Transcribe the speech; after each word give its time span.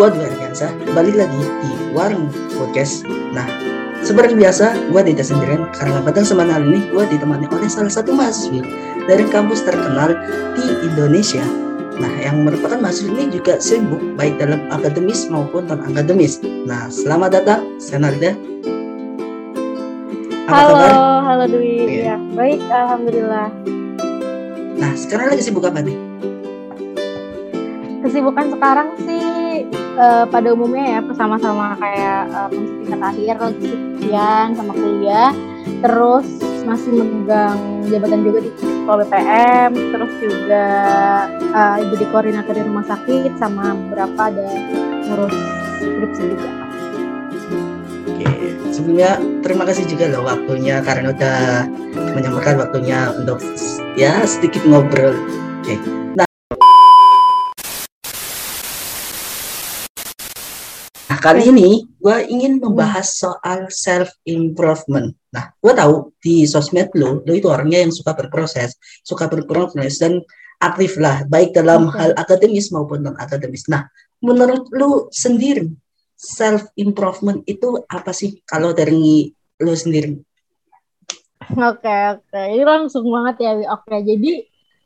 Gua 0.00 0.08
Dwi 0.08 0.24
Aryansa, 0.24 0.72
kembali 0.80 1.12
lagi 1.12 1.44
di 1.60 1.92
Warung 1.92 2.32
Podcast. 2.56 3.04
Nah, 3.36 3.44
seperti 4.00 4.32
biasa, 4.32 4.88
gua 4.88 5.04
tidak 5.04 5.28
sendirian 5.28 5.68
karena 5.76 6.00
pada 6.00 6.24
kesempatan 6.24 6.72
ini 6.72 6.88
gua 6.88 7.04
ditemani 7.04 7.44
oleh 7.52 7.68
salah 7.68 7.92
satu 7.92 8.16
mahasiswi 8.16 8.64
dari 9.04 9.28
kampus 9.28 9.60
terkenal 9.60 10.16
di 10.56 10.88
Indonesia. 10.88 11.44
Nah, 12.00 12.08
yang 12.16 12.48
merupakan 12.48 12.80
mahasiswa 12.80 13.12
ini 13.12 13.28
juga 13.28 13.60
sibuk 13.60 14.00
baik 14.16 14.40
dalam 14.40 14.72
akademis 14.72 15.28
maupun 15.28 15.68
non 15.68 15.84
akademis. 15.92 16.40
Nah, 16.64 16.88
selamat 16.88 17.36
datang, 17.36 17.60
Senarda. 17.76 18.32
Halo, 20.48 20.80
kabar? 20.80 20.92
halo 21.28 21.44
Dwi. 21.44 22.08
Ya, 22.08 22.16
baik, 22.32 22.64
alhamdulillah. 22.72 23.52
Nah, 24.80 24.96
sekarang 24.96 25.36
lagi 25.36 25.44
sibuk 25.44 25.68
apa 25.68 25.84
nih? 25.84 26.00
Kesibukan 28.00 28.48
sekarang 28.48 28.96
sih 29.04 29.19
uh, 30.00 30.24
pada 30.24 30.48
umumnya 30.56 30.96
ya 30.96 31.00
sama-sama 31.12 31.76
kayak 31.76 32.32
uh, 32.32 32.48
tingkat 32.48 33.00
akhir 33.04 33.34
ujian 33.52 34.56
sama 34.56 34.72
kuliah, 34.72 35.30
terus 35.84 36.26
masih 36.64 36.92
memegang 36.92 37.84
jabatan 37.88 38.20
juga 38.24 38.38
di 38.44 38.50
Ketua 38.56 38.94
BPM, 39.04 39.70
terus 39.92 40.12
juga 40.18 40.66
uh, 41.52 41.76
jadi 41.92 42.04
koordinator 42.08 42.54
di 42.56 42.62
rumah 42.64 42.84
sakit 42.88 43.32
sama 43.36 43.76
beberapa 43.76 44.32
ada 44.32 44.48
ngurus 45.08 45.36
skripsi 45.80 46.22
juga. 46.36 46.50
Oke, 48.10 48.28
sebelumnya 48.70 49.16
terima 49.40 49.64
kasih 49.68 49.84
juga 49.88 50.12
loh 50.12 50.28
waktunya 50.28 50.84
karena 50.84 51.12
udah 51.12 51.40
menyempatkan 52.16 52.56
waktunya 52.60 52.98
untuk 53.16 53.40
ya 53.96 54.22
sedikit 54.28 54.62
ngobrol. 54.68 55.16
Oke. 55.60 55.74
Nah, 56.16 56.29
kali 61.20 61.52
ini 61.52 61.84
gue 62.00 62.16
ingin 62.32 62.58
membahas 62.58 63.20
soal 63.20 63.68
self 63.68 64.08
improvement. 64.24 65.12
Nah, 65.30 65.52
gue 65.60 65.72
tahu 65.76 66.10
di 66.18 66.48
sosmed 66.48 66.90
lo, 66.96 67.20
lo 67.22 67.32
itu 67.36 67.46
orangnya 67.46 67.84
yang 67.84 67.92
suka 67.92 68.16
berproses, 68.16 68.74
suka 69.04 69.28
berproses 69.28 70.00
dan 70.00 70.24
aktif 70.58 70.96
lah, 70.96 71.22
baik 71.28 71.52
dalam 71.52 71.92
okay. 71.92 72.00
hal 72.00 72.10
akademis 72.16 72.72
maupun 72.72 73.04
non 73.04 73.16
akademis. 73.20 73.68
Nah, 73.68 73.86
menurut 74.24 74.72
lo 74.72 75.12
sendiri 75.12 75.68
self 76.16 76.68
improvement 76.76 77.40
itu 77.48 77.80
apa 77.88 78.12
sih 78.12 78.40
kalau 78.48 78.72
dari 78.72 79.28
lo 79.60 79.72
sendiri? 79.76 80.16
Oke 81.50 81.82
okay, 81.82 82.00
oke, 82.14 82.24
okay. 82.30 82.44
ini 82.56 82.64
langsung 82.64 83.04
banget 83.08 83.36
ya. 83.42 83.52
Oke, 83.72 83.88
okay, 83.88 83.98
jadi 84.04 84.30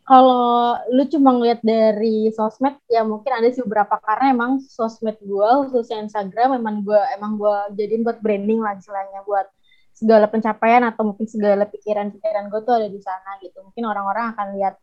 kalau 0.05 0.77
lu 0.93 1.09
cuma 1.09 1.33
ngeliat 1.33 1.65
dari 1.65 2.29
sosmed 2.29 2.77
ya 2.93 3.01
mungkin 3.09 3.33
ada 3.33 3.49
sih 3.49 3.65
beberapa. 3.65 3.97
Karena 4.05 4.37
emang 4.37 4.61
sosmed 4.61 5.17
gue 5.25 5.51
khususnya 5.65 6.05
Instagram 6.05 6.61
emang 6.61 6.85
gue 6.85 7.01
emang 7.17 7.41
gue 7.41 7.57
jadiin 7.81 8.05
buat 8.05 8.21
branding 8.21 8.61
lah 8.61 8.77
istilahnya 8.77 9.25
buat 9.25 9.49
segala 9.97 10.29
pencapaian 10.29 10.85
atau 10.85 11.09
mungkin 11.09 11.25
segala 11.25 11.65
pikiran-pikiran 11.65 12.53
gue 12.53 12.61
tuh 12.69 12.75
ada 12.77 12.89
di 12.93 13.01
sana 13.01 13.41
gitu. 13.41 13.65
Mungkin 13.65 13.85
orang-orang 13.89 14.37
akan 14.37 14.47
lihat 14.61 14.75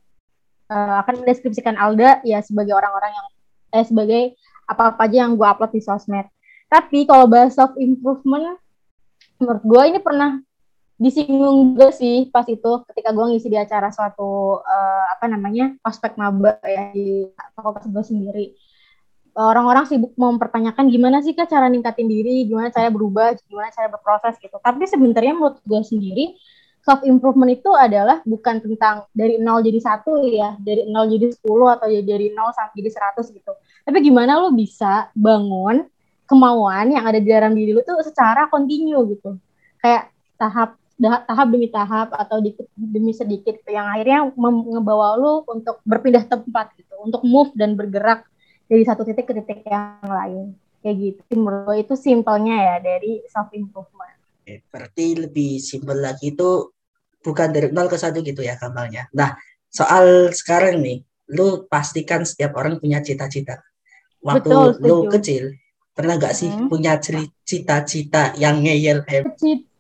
uh, 0.74 1.06
akan 1.06 1.22
mendeskripsikan 1.22 1.78
Alda 1.78 2.26
ya 2.26 2.42
sebagai 2.42 2.74
orang-orang 2.74 3.14
yang 3.14 3.28
eh 3.72 3.86
sebagai 3.86 4.22
apa-apa 4.66 5.06
aja 5.06 5.30
yang 5.30 5.38
gue 5.38 5.46
upload 5.46 5.70
di 5.70 5.86
sosmed. 5.86 6.26
Tapi 6.66 7.06
kalau 7.06 7.30
bahas 7.30 7.54
self 7.54 7.78
improvement 7.78 8.58
menurut 9.38 9.64
gue 9.70 9.82
ini 9.86 10.00
pernah 10.02 10.42
disinggung 11.02 11.74
juga 11.74 11.90
sih 11.90 12.30
pas 12.30 12.46
itu 12.46 12.72
ketika 12.94 13.10
gue 13.10 13.26
ngisi 13.34 13.50
di 13.50 13.58
acara 13.58 13.90
suatu 13.90 14.62
uh, 14.62 15.06
apa 15.10 15.26
namanya 15.26 15.74
prospek 15.82 16.14
maba 16.14 16.62
ya 16.62 16.94
di 16.94 17.26
fakultas 17.58 17.90
gue 17.90 18.06
sendiri. 18.06 18.46
Orang-orang 19.32 19.88
sibuk 19.88 20.14
mempertanyakan 20.20 20.92
gimana 20.92 21.24
sih 21.24 21.32
kak 21.34 21.50
cara 21.50 21.72
ningkatin 21.72 22.06
diri 22.06 22.46
gimana 22.46 22.70
cara 22.70 22.94
berubah 22.94 23.34
gimana 23.50 23.74
cara 23.74 23.90
berproses 23.90 24.38
gitu. 24.38 24.54
Tapi 24.62 24.86
sebenarnya 24.86 25.34
menurut 25.34 25.58
gue 25.66 25.82
sendiri 25.82 26.38
self 26.86 27.02
improvement 27.06 27.50
itu 27.50 27.72
adalah 27.74 28.22
bukan 28.22 28.62
tentang 28.62 29.06
dari 29.14 29.42
nol 29.42 29.62
jadi 29.66 29.80
satu 29.82 30.22
ya 30.26 30.58
dari 30.62 30.86
nol 30.90 31.10
jadi 31.10 31.34
sepuluh 31.34 31.74
atau 31.74 31.90
dari 31.90 32.30
nol 32.34 32.54
sampai 32.54 32.78
jadi 32.78 32.90
seratus 32.94 33.34
gitu. 33.34 33.54
Tapi 33.82 33.98
gimana 34.06 34.38
lo 34.38 34.54
bisa 34.54 35.10
bangun 35.18 35.82
kemauan 36.30 36.94
yang 36.94 37.10
ada 37.10 37.18
di 37.18 37.30
dalam 37.30 37.58
diri 37.58 37.74
lo 37.74 37.82
tuh 37.82 38.06
secara 38.06 38.52
kontinu 38.54 39.02
gitu. 39.10 39.38
Kayak 39.82 40.14
tahap 40.38 40.81
tahap 41.02 41.48
demi 41.50 41.68
tahap 41.74 42.14
atau 42.14 42.38
dikit 42.38 42.70
demi 42.78 43.10
sedikit 43.12 43.58
yang 43.66 43.90
akhirnya 43.90 44.30
ngebawa 44.38 45.18
lu 45.18 45.42
untuk 45.50 45.82
berpindah 45.82 46.30
tempat 46.30 46.78
gitu 46.78 46.94
untuk 47.02 47.26
move 47.26 47.50
dan 47.58 47.74
bergerak 47.74 48.30
dari 48.70 48.86
satu 48.86 49.02
titik 49.02 49.26
ke 49.26 49.34
titik 49.42 49.66
yang 49.66 49.98
lain. 50.06 50.54
Kayak 50.82 50.96
gitu. 50.98 51.22
Menurut 51.38 51.78
itu 51.78 51.94
simpelnya 51.98 52.58
ya 52.58 52.76
dari 52.82 53.22
self 53.30 53.50
improvement 53.54 54.22
berarti 54.72 55.28
lebih 55.28 55.62
simpel 55.62 56.02
lagi 56.02 56.34
itu 56.34 56.74
bukan 57.22 57.54
dari 57.54 57.70
nol 57.70 57.88
ke 57.88 57.96
satu 57.96 58.20
gitu 58.26 58.42
ya 58.42 58.58
kamalnya. 58.58 59.08
Nah 59.14 59.38
soal 59.70 60.34
sekarang 60.34 60.82
nih 60.82 61.06
lu 61.32 61.70
pastikan 61.70 62.28
setiap 62.28 62.58
orang 62.60 62.82
punya 62.82 63.00
cita-cita. 63.00 63.62
Waktu 64.22 64.52
Betul, 64.52 64.70
lu 64.84 64.98
kecil 65.10 65.44
pernah 65.92 66.16
gak 66.18 66.36
sih 66.36 66.50
hmm. 66.50 66.68
punya 66.72 66.98
cita-cita 67.46 68.34
yang 68.40 68.64
ngeyel 68.64 69.04
cita 69.38 69.71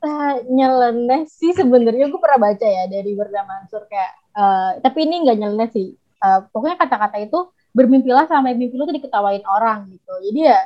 nyeleneh 0.50 1.29
sih 1.29 1.53
sebenarnya 1.53 2.09
gue 2.09 2.22
pernah 2.22 2.50
baca 2.50 2.66
ya 2.66 2.89
dari 2.89 3.13
Berda 3.13 3.45
Mansur 3.45 3.85
kayak 3.85 4.12
uh, 4.34 4.72
tapi 4.81 5.06
ini 5.06 5.28
nggak 5.28 5.38
nyeleneh 5.38 5.69
sih. 5.69 5.94
Uh, 6.22 6.45
pokoknya 6.53 6.78
kata-kata 6.78 7.17
itu 7.17 7.50
bermimpilah 7.73 8.29
sampai 8.29 8.53
mimpi 8.53 8.78
lu 8.78 8.85
tuh 8.85 8.94
diketawain 8.94 9.41
orang 9.47 9.90
gitu. 9.90 10.13
Jadi 10.29 10.40
ya 10.45 10.59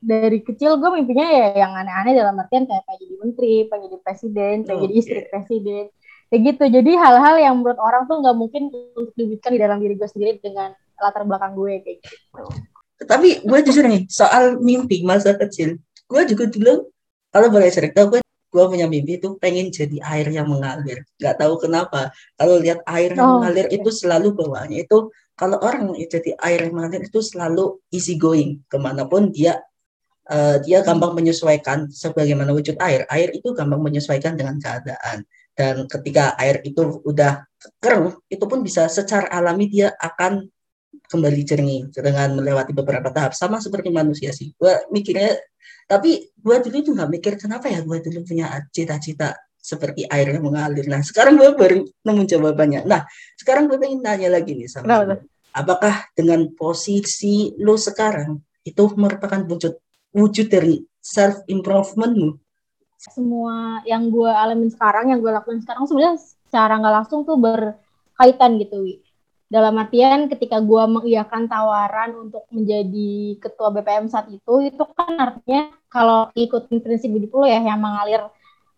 dari 0.00 0.38
kecil 0.40 0.80
gue 0.80 0.90
mimpinya 0.94 1.26
ya 1.28 1.46
yang 1.66 1.72
aneh-aneh 1.76 2.16
dalam 2.16 2.38
artian 2.40 2.64
kayak 2.64 2.86
pengen 2.88 3.00
jadi 3.04 3.14
menteri 3.20 3.54
pengen 3.68 3.82
jadi 3.90 3.98
presiden 4.00 4.56
pengen 4.64 4.78
okay. 4.78 4.84
jadi 4.88 4.94
istri 4.96 5.20
presiden 5.28 5.84
kayak 6.32 6.40
gitu. 6.48 6.64
Jadi 6.72 6.92
hal-hal 6.96 7.34
yang 7.42 7.54
menurut 7.60 7.80
orang 7.82 8.08
tuh 8.08 8.16
nggak 8.24 8.36
mungkin 8.38 8.62
untuk 8.96 9.12
diwujudkan 9.18 9.50
di 9.52 9.60
dalam 9.60 9.78
diri 9.82 9.94
gue 9.98 10.08
sendiri 10.08 10.40
dengan 10.40 10.72
latar 10.96 11.28
belakang 11.28 11.52
gue 11.58 11.82
kayak 11.84 11.98
gitu. 12.00 12.42
Tapi 13.02 13.28
gue 13.42 13.58
jujur 13.68 13.84
nih 13.84 14.06
soal 14.08 14.62
mimpi 14.62 15.02
masa 15.02 15.36
kecil 15.36 15.76
gue 16.06 16.22
juga 16.30 16.44
dulu 16.46 16.86
kalau 17.34 17.48
boleh 17.50 17.68
cerita 17.74 18.06
gue 18.06 18.21
gue 18.52 18.64
punya 18.68 18.84
mimpi 18.84 19.16
itu 19.16 19.40
pengen 19.40 19.72
jadi 19.72 19.96
air 20.04 20.28
yang 20.28 20.44
mengalir. 20.44 21.08
Nggak 21.16 21.40
tahu 21.40 21.54
kenapa. 21.56 22.12
Kalau 22.36 22.60
lihat 22.60 22.84
air 22.84 23.16
yang 23.16 23.24
oh. 23.24 23.32
mengalir 23.40 23.72
itu 23.72 23.88
selalu 23.88 24.36
bawaannya 24.36 24.84
itu 24.84 25.08
kalau 25.32 25.56
orang 25.64 25.96
jadi 25.96 26.36
air 26.44 26.68
yang 26.68 26.76
mengalir 26.76 27.08
itu 27.08 27.24
selalu 27.24 27.80
easy 27.88 28.20
going. 28.20 28.60
Ke 28.68 28.76
mana 28.76 29.08
pun 29.08 29.32
dia 29.32 29.56
uh, 30.28 30.60
dia 30.60 30.84
gampang 30.84 31.16
menyesuaikan 31.16 31.88
sebagaimana 31.88 32.52
wujud 32.52 32.76
air. 32.76 33.08
Air 33.08 33.32
itu 33.32 33.56
gampang 33.56 33.80
menyesuaikan 33.80 34.36
dengan 34.36 34.60
keadaan. 34.60 35.24
Dan 35.56 35.88
ketika 35.88 36.36
air 36.36 36.60
itu 36.64 37.00
udah 37.08 37.48
kering 37.80 38.12
itu 38.28 38.44
pun 38.44 38.60
bisa 38.60 38.88
secara 38.92 39.32
alami 39.32 39.68
dia 39.72 39.96
akan 39.96 40.44
kembali 41.12 41.40
jernih 41.44 41.92
dengan 41.92 42.40
melewati 42.40 42.72
beberapa 42.72 43.12
tahap 43.12 43.36
sama 43.36 43.60
seperti 43.60 43.92
manusia 43.92 44.32
sih 44.32 44.56
gue 44.56 44.88
mikirnya 44.88 45.36
tapi 45.84 46.32
gue 46.32 46.56
dulu 46.64 46.78
tuh 46.80 46.92
nggak 46.96 47.10
mikir 47.12 47.32
kenapa 47.36 47.68
ya 47.68 47.84
gue 47.84 48.00
dulu 48.00 48.24
punya 48.24 48.64
cita-cita 48.72 49.36
seperti 49.62 50.02
air 50.10 50.34
yang 50.34 50.42
mengalir. 50.42 50.90
Nah 50.90 51.04
sekarang 51.06 51.38
gue 51.38 51.54
baru 51.54 51.86
nemu 51.86 52.22
jawabannya. 52.26 52.82
Nah 52.82 53.06
sekarang 53.38 53.70
gue 53.70 53.78
pengen 53.78 54.02
tanya 54.02 54.32
lagi 54.32 54.58
nih 54.58 54.66
sama 54.66 54.86
nah, 54.88 55.20
apakah 55.54 56.08
dengan 56.16 56.48
posisi 56.56 57.52
lo 57.60 57.76
sekarang 57.76 58.40
itu 58.64 58.82
merupakan 58.98 59.44
wujud 59.46 59.74
wujud 60.16 60.46
dari 60.48 60.82
self 60.98 61.44
improvementmu? 61.46 62.40
Semua 63.02 63.82
yang 63.82 64.14
gue 64.14 64.30
alamin 64.30 64.70
sekarang, 64.70 65.10
yang 65.10 65.18
gue 65.18 65.32
lakukan 65.34 65.58
sekarang 65.62 65.90
sebenarnya 65.90 66.22
secara 66.22 66.78
nggak 66.78 66.94
langsung 67.02 67.26
tuh 67.26 67.34
berkaitan 67.34 68.62
gitu, 68.62 68.86
Wi 68.86 69.01
dalam 69.52 69.76
artian 69.76 70.32
ketika 70.32 70.64
gue 70.64 70.84
mengiyakan 70.88 71.44
tawaran 71.44 72.16
untuk 72.16 72.48
menjadi 72.48 73.36
ketua 73.36 73.68
BPM 73.68 74.08
saat 74.08 74.32
itu 74.32 74.64
itu 74.64 74.80
kan 74.96 75.12
artinya 75.20 75.68
kalau 75.92 76.32
ikutin 76.32 76.80
prinsip 76.80 77.12
hidup 77.12 77.36
lo 77.36 77.44
ya 77.44 77.60
yang 77.60 77.76
mengalir 77.76 78.24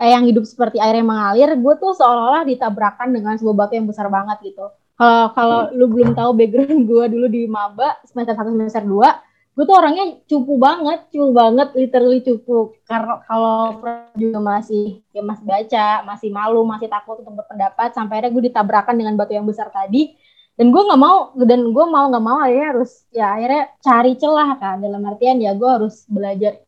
eh, 0.02 0.10
yang 0.10 0.26
hidup 0.26 0.42
seperti 0.42 0.82
air 0.82 0.98
yang 0.98 1.06
mengalir 1.06 1.54
gue 1.54 1.74
tuh 1.78 1.94
seolah-olah 1.94 2.42
ditabrakan 2.42 3.14
dengan 3.14 3.38
sebuah 3.38 3.54
batu 3.54 3.78
yang 3.78 3.86
besar 3.86 4.10
banget 4.10 4.50
gitu. 4.50 4.66
Kalau 4.98 5.30
kalau 5.30 5.60
lu 5.70 5.86
belum 5.94 6.18
tahu 6.18 6.34
background 6.34 6.82
gue 6.90 7.04
dulu 7.06 7.26
di 7.30 7.46
maba 7.46 7.94
semester 8.02 8.34
satu 8.34 8.50
semester 8.50 8.82
dua 8.82 9.22
gue 9.54 9.62
tuh 9.62 9.78
orangnya 9.78 10.18
cupu 10.26 10.58
banget 10.58 11.06
cupu 11.14 11.30
banget 11.30 11.68
literally 11.78 12.18
cupu. 12.18 12.74
Karena 12.82 13.22
kalau 13.30 13.78
juga 14.18 14.42
masih 14.42 15.06
ya 15.14 15.22
masih 15.22 15.46
baca 15.46 16.02
masih 16.02 16.34
malu 16.34 16.66
masih 16.66 16.90
takut 16.90 17.22
untuk 17.22 17.38
berpendapat 17.38 17.94
sampai 17.94 18.18
akhirnya 18.18 18.34
gue 18.34 18.44
ditabrakan 18.50 18.98
dengan 18.98 19.14
batu 19.14 19.38
yang 19.38 19.46
besar 19.46 19.70
tadi 19.70 20.33
dan 20.54 20.66
gue 20.70 20.82
nggak 20.86 21.00
mau 21.02 21.34
dan 21.34 21.60
gue 21.74 21.84
mau 21.90 22.06
nggak 22.10 22.24
mau 22.24 22.38
akhirnya 22.38 22.68
harus 22.78 22.90
ya 23.10 23.34
akhirnya 23.34 23.62
cari 23.82 24.12
celah 24.14 24.50
kan. 24.62 24.76
Dalam 24.78 25.02
artian 25.02 25.42
ya 25.42 25.50
gue 25.58 25.66
harus 25.66 26.06
belajar 26.06 26.62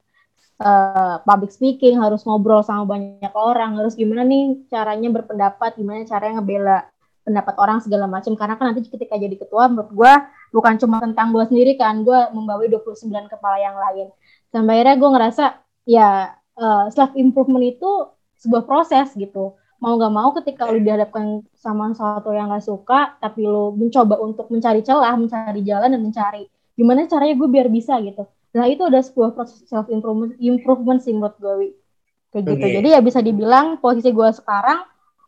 uh, 0.58 1.22
public 1.22 1.54
speaking 1.54 2.02
harus 2.02 2.26
ngobrol 2.26 2.66
sama 2.66 2.84
banyak 2.98 3.32
orang 3.36 3.78
harus 3.78 3.94
gimana 3.94 4.26
nih 4.26 4.66
caranya 4.66 5.08
berpendapat 5.14 5.78
gimana 5.78 6.02
caranya 6.02 6.42
ngebela 6.42 6.78
pendapat 7.26 7.54
orang 7.58 7.78
segala 7.82 8.06
macam 8.06 8.38
karena 8.38 8.54
kan 8.54 8.64
nanti 8.70 8.86
ketika 8.86 9.18
jadi 9.18 9.34
ketua 9.34 9.66
menurut 9.66 9.90
gue 9.90 10.12
bukan 10.54 10.74
cuma 10.78 11.02
tentang 11.02 11.34
gue 11.34 11.42
sendiri 11.46 11.74
kan 11.74 12.06
gue 12.06 12.20
membawa 12.30 12.62
29 12.66 13.06
kepala 13.30 13.56
yang 13.58 13.76
lain. 13.78 14.10
Sampai 14.54 14.82
akhirnya 14.82 14.96
gue 14.98 15.10
ngerasa 15.10 15.44
ya 15.86 16.10
uh, 16.58 16.86
eh, 16.86 16.94
self 16.94 17.14
improvement 17.18 17.62
itu 17.66 17.90
sebuah 18.38 18.62
proses 18.66 19.10
gitu 19.18 19.58
mau 19.82 19.94
gak 20.00 20.14
mau 20.14 20.30
ketika 20.40 20.68
lu 20.72 20.80
dihadapkan 20.80 21.44
sama 21.56 21.92
sesuatu 21.92 22.32
yang 22.32 22.48
gak 22.52 22.64
suka 22.64 23.20
tapi 23.20 23.44
lu 23.44 23.76
mencoba 23.76 24.16
untuk 24.20 24.48
mencari 24.48 24.80
celah 24.80 25.14
mencari 25.16 25.60
jalan 25.62 25.92
dan 25.92 26.02
mencari 26.02 26.48
gimana 26.76 27.08
caranya 27.08 27.34
gue 27.36 27.48
biar 27.48 27.68
bisa 27.68 27.96
gitu 28.00 28.24
nah 28.56 28.64
itu 28.64 28.82
udah 28.88 29.02
sebuah 29.04 29.36
proses 29.36 29.64
self 29.68 29.88
improvement 29.92 30.32
improvement 30.40 31.00
sih 31.00 31.12
menurut 31.12 31.36
gue 31.36 31.76
kayak 32.32 32.44
okay. 32.44 32.52
gitu 32.56 32.66
jadi 32.80 32.88
ya 32.96 33.00
bisa 33.04 33.20
dibilang 33.20 33.76
posisi 33.80 34.12
gue 34.12 34.28
sekarang 34.32 34.80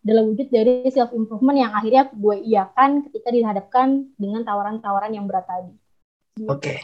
adalah 0.08 0.22
wujud 0.24 0.48
dari 0.48 0.88
self 0.88 1.12
improvement 1.12 1.58
yang 1.58 1.72
akhirnya 1.74 2.08
gue 2.08 2.36
iakan 2.48 3.04
ketika 3.10 3.28
dihadapkan 3.34 4.08
dengan 4.16 4.46
tawaran-tawaran 4.46 5.12
yang 5.12 5.26
berat 5.26 5.44
tadi. 5.44 5.74
Gitu. 6.38 6.48
Oke, 6.48 6.62
okay. 6.62 6.76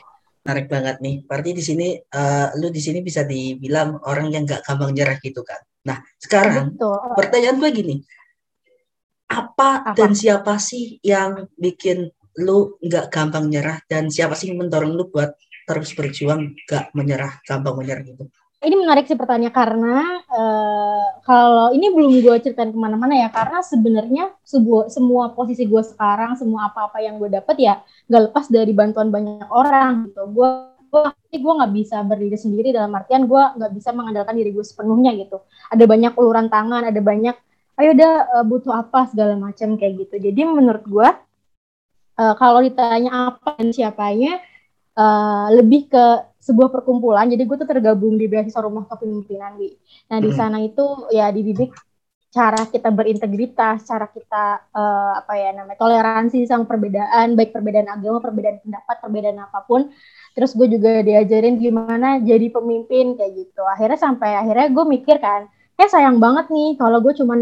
menarik 0.44 0.66
banget 0.68 0.96
nih. 0.98 1.22
Berarti 1.24 1.50
di 1.54 1.62
sini 1.62 1.88
uh, 1.96 2.52
lu 2.58 2.68
di 2.68 2.82
sini 2.82 3.00
bisa 3.00 3.22
dibilang 3.22 4.02
orang 4.04 4.28
yang 4.34 4.44
gak 4.44 4.66
gampang 4.66 4.92
nyerah 4.92 5.16
gitu 5.22 5.40
kan. 5.46 5.62
Nah, 5.84 6.00
sekarang 6.16 6.76
Betul. 6.76 6.96
pertanyaan 7.16 7.56
gue 7.60 7.70
gini. 7.72 7.96
Apa, 9.24 9.80
apa 9.80 9.96
dan 9.96 10.12
siapa 10.12 10.60
sih 10.60 11.00
yang 11.00 11.48
bikin 11.56 12.12
lu 12.44 12.76
nggak 12.82 13.08
gampang 13.08 13.48
nyerah 13.48 13.80
dan 13.88 14.12
siapa 14.12 14.36
sih 14.36 14.52
yang 14.52 14.66
mendorong 14.66 14.92
lu 14.92 15.08
buat 15.08 15.32
terus 15.64 15.96
berjuang 15.96 16.52
gak 16.68 16.92
menyerah, 16.92 17.40
gampang 17.48 17.72
menyerah 17.80 18.04
gitu? 18.04 18.28
ini 18.64 18.76
menarik 18.80 19.04
sih 19.04 19.14
pertanyaan 19.14 19.52
karena 19.52 20.24
uh, 20.32 21.06
kalau 21.22 21.76
ini 21.76 21.92
belum 21.92 22.24
gue 22.24 22.36
ceritain 22.40 22.72
ke 22.72 22.78
mana-mana 22.80 23.12
ya 23.12 23.28
karena 23.28 23.60
sebenarnya 23.60 24.24
sebuah 24.40 24.88
semua 24.88 25.36
posisi 25.36 25.68
gue 25.68 25.82
sekarang 25.84 26.34
semua 26.40 26.72
apa-apa 26.72 27.04
yang 27.04 27.20
gue 27.20 27.28
dapet 27.28 27.56
ya 27.60 27.84
gak 28.08 28.32
lepas 28.32 28.48
dari 28.48 28.72
bantuan 28.72 29.12
banyak 29.12 29.48
orang 29.52 30.08
gitu 30.08 30.24
gue 30.32 30.50
gue 30.94 31.02
gue 31.34 31.52
nggak 31.58 31.72
bisa 31.74 31.96
berdiri 32.06 32.38
sendiri 32.38 32.68
dalam 32.70 32.94
artian 32.94 33.26
gue 33.26 33.42
nggak 33.58 33.72
bisa 33.74 33.90
mengandalkan 33.90 34.38
diri 34.38 34.54
gue 34.54 34.62
sepenuhnya 34.62 35.10
gitu 35.18 35.42
ada 35.66 35.84
banyak 35.90 36.14
uluran 36.14 36.46
tangan 36.46 36.86
ada 36.86 37.00
banyak 37.02 37.34
ayo 37.82 37.90
udah 37.90 38.12
uh, 38.38 38.44
butuh 38.46 38.70
apa 38.78 39.10
segala 39.10 39.34
macam 39.34 39.74
kayak 39.74 40.06
gitu 40.06 40.30
jadi 40.30 40.46
menurut 40.46 40.86
gue 40.86 41.08
uh, 42.22 42.34
kalau 42.38 42.62
ditanya 42.62 43.34
apa 43.34 43.58
dan 43.58 43.74
siapanya 43.74 44.38
uh, 44.94 45.50
lebih 45.50 45.90
ke 45.90 46.04
sebuah 46.44 46.68
perkumpulan. 46.70 47.26
Jadi 47.26 47.42
gue 47.44 47.56
tuh 47.56 47.68
tergabung 47.68 48.20
di 48.20 48.28
beasiswa 48.28 48.62
rumah 48.62 48.84
kepemimpinan, 48.84 49.56
Wi. 49.58 49.74
Nah 50.12 50.18
di 50.20 50.30
sana 50.34 50.60
itu 50.60 51.08
ya 51.10 51.32
dididik 51.32 51.74
cara 52.34 52.66
kita 52.66 52.90
berintegritas, 52.90 53.86
cara 53.86 54.10
kita 54.10 54.66
uh, 54.74 55.22
apa 55.22 55.38
ya 55.38 55.54
namanya 55.54 55.78
toleransi 55.78 56.42
sama 56.50 56.66
perbedaan, 56.66 57.38
baik 57.38 57.54
perbedaan 57.54 57.86
agama, 57.86 58.18
perbedaan 58.18 58.58
pendapat, 58.58 58.96
perbedaan 58.98 59.38
apa 59.38 59.62
pun. 59.62 59.86
Terus 60.34 60.50
gue 60.58 60.66
juga 60.66 61.00
diajarin 61.06 61.62
gimana 61.62 62.18
jadi 62.18 62.50
pemimpin 62.50 63.14
kayak 63.14 63.32
gitu. 63.38 63.62
Akhirnya 63.62 63.98
sampai 63.98 64.34
akhirnya 64.34 64.66
gue 64.74 64.84
mikir 64.84 65.16
kan, 65.22 65.46
eh 65.78 65.88
sayang 65.88 66.18
banget 66.18 66.50
nih 66.50 66.74
kalau 66.74 66.98
gue 66.98 67.14
cuma 67.14 67.38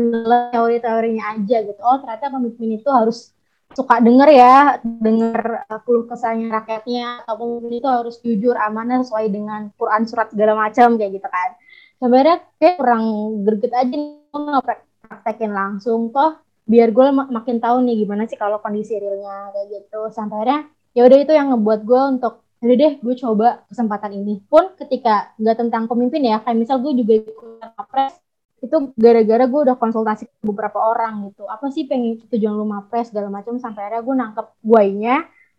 teori-teorinya 0.53 1.25
aja 1.41 1.56
gitu. 1.65 1.81
Oh 1.81 1.97
ternyata 2.05 2.29
pemimpin 2.29 2.77
itu 2.77 2.89
harus 2.93 3.33
suka 3.73 4.05
denger 4.05 4.29
ya, 4.29 4.56
denger 4.85 5.65
uh, 5.65 5.81
keluh 5.89 6.05
kesahnya 6.05 6.53
rakyatnya, 6.53 7.25
atau 7.25 7.41
pemimpin 7.41 7.81
itu 7.81 7.89
harus 7.89 8.21
jujur, 8.21 8.53
amanah 8.53 9.00
sesuai 9.00 9.33
dengan 9.33 9.73
Quran 9.81 10.05
surat 10.05 10.29
segala 10.29 10.53
macam 10.53 11.00
kayak 11.00 11.17
gitu 11.17 11.29
kan. 11.33 11.50
Sebenarnya 11.97 12.37
kayak 12.61 12.77
kurang 12.77 13.05
greget 13.49 13.73
aja 13.73 13.89
nih 13.89 14.21
nggak 14.33 14.65
praktekin 15.09 15.53
langsung 15.53 16.12
toh 16.12 16.41
biar 16.69 16.89
gue 16.94 17.06
mak 17.12 17.29
makin 17.29 17.59
tahu 17.61 17.85
nih 17.85 18.06
gimana 18.06 18.25
sih 18.25 18.39
kalau 18.39 18.62
kondisi 18.62 18.97
realnya 18.97 19.50
kayak 19.53 19.67
gitu 19.77 20.09
sampai 20.09 20.37
akhirnya 20.41 20.61
ya 20.97 21.03
udah 21.09 21.19
itu 21.21 21.33
yang 21.35 21.49
ngebuat 21.53 21.81
gue 21.85 22.03
untuk 22.17 22.35
jadi 22.62 22.75
deh 22.79 22.93
gue 23.03 23.14
coba 23.19 23.67
kesempatan 23.67 24.14
ini 24.14 24.38
pun 24.47 24.70
ketika 24.79 25.35
nggak 25.35 25.67
tentang 25.67 25.91
pemimpin 25.91 26.23
ya 26.23 26.38
kayak 26.47 26.55
misal 26.55 26.79
gue 26.79 26.94
juga 26.94 27.19
ikut 27.19 27.91
pres 27.91 28.14
itu 28.62 28.94
gara-gara 28.94 29.44
gue 29.50 29.61
udah 29.67 29.76
konsultasi 29.76 30.31
ke 30.31 30.43
beberapa 30.47 30.79
orang 30.79 31.35
gitu 31.35 31.50
apa 31.50 31.67
sih 31.75 31.91
pengen 31.91 32.23
tujuan 32.31 32.55
lu 32.55 32.62
mapres 32.62 33.11
segala 33.11 33.26
macam 33.26 33.59
sampai 33.59 33.91
akhirnya 33.91 34.06
gue 34.06 34.14
nangkep 34.14 34.47
guainya 34.62 35.17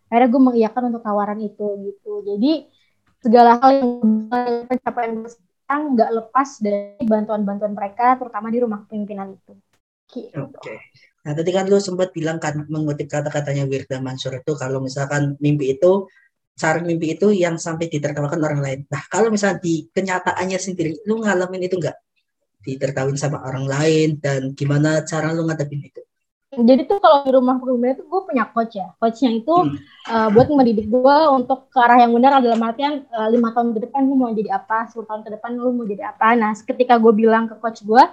akhirnya 0.07 0.29
gue 0.31 0.41
mengiyakan 0.47 0.83
untuk 0.95 1.03
tawaran 1.03 1.39
itu 1.43 1.67
gitu 1.91 2.23
jadi 2.23 2.51
segala 3.19 3.59
hal 3.59 3.71
yang 3.83 3.99
pencapaian 4.71 5.27
sekarang 5.27 5.83
nggak 5.99 6.11
lepas 6.15 6.49
dari 6.63 7.03
bantuan-bantuan 7.03 7.75
mereka 7.75 8.15
terutama 8.15 8.47
di 8.47 8.59
rumah 8.63 8.87
pimpinan 8.87 9.35
itu 9.35 9.51
gitu. 10.07 10.39
oke 10.39 10.55
okay. 10.55 10.79
Nah, 11.23 11.31
tadi 11.31 11.55
kan 11.55 11.71
lu 11.71 11.79
sempat 11.79 12.11
bilang 12.11 12.35
kan 12.35 12.67
mengutip 12.67 13.07
kata-katanya 13.07 13.63
Wirda 13.63 14.03
Mansur 14.03 14.35
itu 14.35 14.59
kalau 14.59 14.83
misalkan 14.83 15.39
mimpi 15.39 15.71
itu 15.71 16.03
cara 16.53 16.79
mimpi 16.81 17.17
itu 17.17 17.33
yang 17.33 17.57
sampai 17.57 17.89
ditertawakan 17.89 18.39
orang 18.39 18.61
lain. 18.61 18.79
Nah, 18.87 19.03
kalau 19.09 19.33
misalnya 19.33 19.57
di 19.59 19.89
kenyataannya 19.89 20.59
sendiri, 20.61 21.01
lu 21.09 21.21
ngalamin 21.21 21.65
itu 21.65 21.77
enggak? 21.81 21.97
ditertawin 22.63 23.19
sama 23.19 23.43
orang 23.43 23.67
lain 23.67 24.17
dan 24.23 24.55
gimana 24.55 25.03
cara 25.03 25.35
lu 25.35 25.43
ngadepin 25.45 25.83
itu? 25.83 26.01
Jadi 26.53 26.85
tuh 26.85 27.01
kalau 27.01 27.25
di 27.25 27.33
rumah 27.33 27.57
pekerjaan 27.57 27.97
itu 27.97 28.05
gue 28.05 28.21
punya 28.29 28.45
coach 28.53 28.77
ya. 28.77 28.93
Coachnya 29.01 29.41
itu 29.41 29.49
hmm. 29.49 29.73
uh, 30.05 30.29
buat 30.29 30.47
mendidik 30.53 30.85
gue 30.85 31.17
untuk 31.33 31.65
ke 31.73 31.81
arah 31.81 32.05
yang 32.05 32.13
benar 32.13 32.37
dalam 32.45 32.61
artian 32.61 33.09
uh, 33.09 33.25
lima 33.33 33.49
tahun 33.57 33.73
ke 33.73 33.89
depan 33.89 34.05
lu 34.05 34.13
mau 34.13 34.29
jadi 34.29 34.61
apa, 34.61 34.85
10 34.85 35.01
tahun 35.01 35.21
ke 35.25 35.29
depan 35.33 35.49
lu 35.57 35.73
mau 35.73 35.85
jadi 35.89 36.13
apa. 36.13 36.37
Nah 36.37 36.53
ketika 36.53 37.01
gue 37.01 37.09
bilang 37.09 37.49
ke 37.49 37.57
coach 37.57 37.81
gue, 37.81 38.03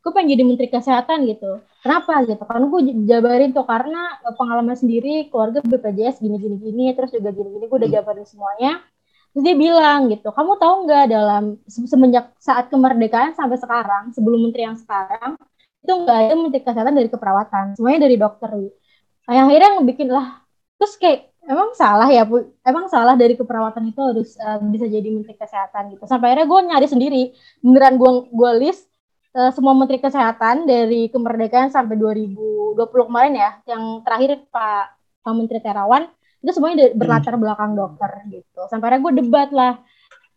gue 0.00 0.10
pengen 0.16 0.28
jadi 0.32 0.42
menteri 0.48 0.68
kesehatan 0.72 1.28
gitu. 1.28 1.60
Kenapa 1.84 2.24
gitu? 2.24 2.42
Karena 2.44 2.64
gue 2.72 2.80
jabarin 3.04 3.50
tuh 3.52 3.64
karena 3.68 4.16
uh, 4.24 4.34
pengalaman 4.36 4.76
sendiri 4.76 5.28
keluarga 5.28 5.60
BPJS 5.60 6.24
gini 6.24 6.36
gini 6.40 6.56
gini 6.56 6.84
terus 6.96 7.12
juga 7.12 7.30
gini 7.32 7.48
gini 7.56 7.64
gue 7.68 7.78
udah 7.80 7.90
hmm. 7.90 7.98
jabarin 8.00 8.26
semuanya 8.28 8.80
Terus 9.30 9.42
dia 9.46 9.54
bilang 9.54 10.10
gitu, 10.10 10.28
kamu 10.34 10.58
tahu 10.58 10.74
nggak 10.90 11.04
dalam 11.06 11.54
semenjak 11.70 12.34
saat 12.42 12.66
kemerdekaan 12.66 13.30
sampai 13.38 13.62
sekarang, 13.62 14.10
sebelum 14.10 14.42
menteri 14.42 14.66
yang 14.66 14.74
sekarang, 14.74 15.38
itu 15.86 15.92
nggak 16.02 16.18
ada 16.18 16.34
menteri 16.34 16.60
kesehatan 16.66 16.94
dari 16.98 17.08
keperawatan, 17.08 17.64
semuanya 17.78 18.10
dari 18.10 18.16
dokter. 18.18 18.50
Nah, 18.50 19.32
yang 19.38 19.46
akhirnya 19.46 19.70
ngebikin 19.78 20.10
lah, 20.10 20.42
terus 20.82 20.98
kayak 20.98 21.30
emang 21.46 21.70
salah 21.78 22.10
ya, 22.10 22.26
Bu? 22.26 22.42
Emang 22.66 22.90
salah 22.90 23.14
dari 23.14 23.38
keperawatan 23.38 23.94
itu 23.94 24.00
harus 24.02 24.34
uh, 24.42 24.58
bisa 24.66 24.90
jadi 24.90 25.08
menteri 25.14 25.38
kesehatan 25.38 25.94
gitu. 25.94 26.10
Sampai 26.10 26.34
akhirnya 26.34 26.50
gue 26.50 26.60
nyari 26.66 26.86
sendiri, 26.90 27.22
beneran 27.62 28.02
gue 28.02 28.10
gue 28.34 28.50
list 28.66 28.89
uh, 29.34 29.50
semua 29.54 29.74
menteri 29.76 29.98
kesehatan 30.02 30.66
dari 30.66 31.10
kemerdekaan 31.10 31.70
sampai 31.70 31.94
2020 31.98 32.76
kemarin 33.08 33.34
ya, 33.36 33.50
yang 33.66 34.02
terakhir 34.02 34.42
Pak 34.50 34.84
Pak 35.20 35.32
Menteri 35.36 35.60
Terawan 35.60 36.08
itu 36.40 36.50
semuanya 36.56 36.88
hmm. 36.88 36.96
berlatar 36.96 37.34
belakang 37.36 37.76
dokter 37.76 38.10
gitu. 38.32 38.60
Sampai 38.72 38.90
akhirnya 38.90 39.04
gue 39.04 39.12
debat 39.24 39.48
lah. 39.52 39.72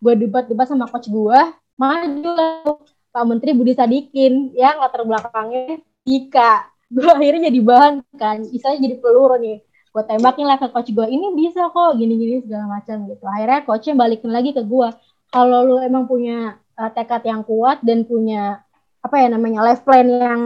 Gue 0.03 0.13
debat 0.19 0.43
debat 0.43 0.67
sama 0.67 0.91
coach 0.91 1.07
gue 1.07 1.39
maju 1.79 2.31
lah. 2.35 2.75
Pak 3.13 3.23
Menteri 3.29 3.53
Budi 3.55 3.77
Sadikin 3.77 4.51
yang 4.57 4.81
latar 4.81 5.05
belakangnya 5.05 5.79
Ika 6.03 6.73
gue 6.93 7.09
akhirnya 7.09 7.49
jadi 7.49 7.59
bahan 7.65 7.93
kan 8.13 8.37
istilahnya 8.53 8.79
jadi 8.85 8.95
peluru 9.01 9.35
nih. 9.41 9.57
Gue 9.93 10.03
tembakin 10.05 10.45
lah 10.45 10.57
ke 10.61 10.67
coach 10.69 10.89
gue 10.93 11.07
ini 11.09 11.33
bisa 11.33 11.69
kok 11.69 11.97
gini-gini 11.97 12.45
segala 12.45 12.69
macam 12.69 13.09
gitu. 13.09 13.23
Akhirnya 13.25 13.59
coachnya 13.65 13.93
balikin 13.97 14.31
lagi 14.33 14.51
ke 14.53 14.61
gue 14.61 14.87
kalau 15.33 15.59
lu 15.65 15.75
emang 15.81 16.05
punya 16.05 16.61
uh, 16.77 16.89
tekad 16.93 17.25
yang 17.25 17.41
kuat 17.41 17.81
dan 17.81 18.05
punya 18.05 18.61
apa 19.03 19.15
ya 19.19 19.27
namanya 19.27 19.59
life 19.61 19.83
plan 19.83 20.07
yang 20.07 20.41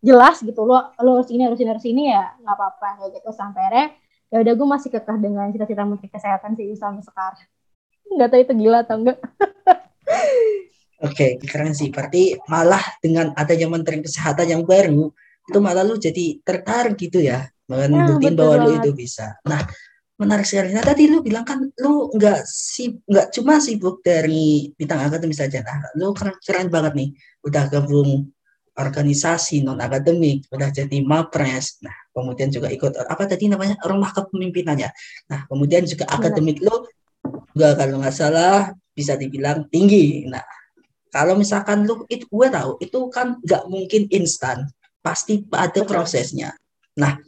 jelas 0.00 0.40
gitu. 0.40 0.64
Lo 0.64 0.96
lo 0.98 1.20
harus 1.20 1.28
ini 1.28 1.44
harus 1.44 1.60
ini 1.60 1.68
harus 1.68 1.86
ini 1.86 2.02
ya 2.08 2.34
nggak 2.40 2.56
apa-apa 2.56 2.88
kayak 3.04 3.10
gitu. 3.20 3.30
Sampai 3.36 3.60
akhirnya 3.68 3.86
ya 4.28 4.36
udah 4.44 4.52
gue 4.56 4.68
masih 4.68 4.88
kekeh 4.92 5.16
dengan 5.20 5.46
cita-cita 5.52 5.84
menteri 5.84 6.08
kesehatan 6.08 6.56
sih 6.56 6.72
sampai 6.74 7.04
sekarang. 7.04 7.46
Nggak 8.08 8.28
tahu 8.32 8.40
itu 8.40 8.54
gila 8.64 8.78
atau 8.82 8.96
enggak 8.98 9.18
Oke, 10.98 11.38
okay, 11.38 11.46
keren 11.46 11.78
sih. 11.78 11.94
Berarti 11.94 12.34
malah 12.50 12.82
dengan 12.98 13.30
adanya 13.38 13.70
menteri 13.70 14.02
kesehatan 14.02 14.50
yang 14.50 14.62
baru, 14.66 15.06
itu 15.46 15.58
malah 15.62 15.86
lu 15.86 15.94
jadi 15.94 16.42
tertarik 16.42 16.98
gitu 16.98 17.22
ya, 17.22 17.46
menunjukin 17.70 18.34
nah, 18.34 18.38
bahwa 18.42 18.54
lu 18.66 18.70
itu 18.82 18.90
bisa. 18.98 19.38
Nah, 19.46 19.62
menarik 20.18 20.44
sekali. 20.44 20.74
Nah, 20.74 20.82
tadi 20.82 21.06
lu 21.06 21.22
bilang 21.22 21.46
kan 21.46 21.62
lu 21.62 22.10
nggak 22.10 22.42
sih 22.44 22.98
nggak 23.06 23.30
cuma 23.32 23.62
sibuk 23.62 24.02
dari 24.02 24.68
bidang 24.74 25.08
akademis 25.08 25.38
saja. 25.38 25.62
Nah, 25.62 25.94
lu 25.94 26.10
keren, 26.12 26.34
keren 26.42 26.68
banget 26.68 26.92
nih, 26.98 27.10
udah 27.46 27.64
gabung 27.70 28.26
organisasi 28.78 29.66
non 29.66 29.82
akademik 29.82 30.46
sudah 30.46 30.70
jadi 30.70 30.98
mapres. 31.02 31.82
Nah 31.82 31.92
kemudian 32.14 32.48
juga 32.54 32.70
ikut 32.70 32.94
apa 32.94 33.26
tadi 33.26 33.50
namanya? 33.50 33.74
Rumah 33.82 34.10
kepemimpinannya. 34.14 34.88
Nah 35.34 35.40
kemudian 35.50 35.82
juga 35.84 36.06
akademik 36.06 36.62
lo 36.62 36.86
juga 37.52 37.74
kalau 37.74 37.98
nggak 37.98 38.14
salah 38.14 38.70
bisa 38.94 39.18
dibilang 39.18 39.66
tinggi. 39.68 40.30
Nah 40.30 40.46
kalau 41.10 41.34
misalkan 41.34 41.84
lu 41.84 42.06
itu 42.06 42.30
gue 42.30 42.48
tahu 42.48 42.78
itu 42.78 42.98
kan 43.10 43.42
nggak 43.42 43.66
mungkin 43.66 44.06
instan. 44.14 44.70
Pasti 45.02 45.42
ada 45.50 45.82
prosesnya. 45.82 46.54
Nah 46.94 47.18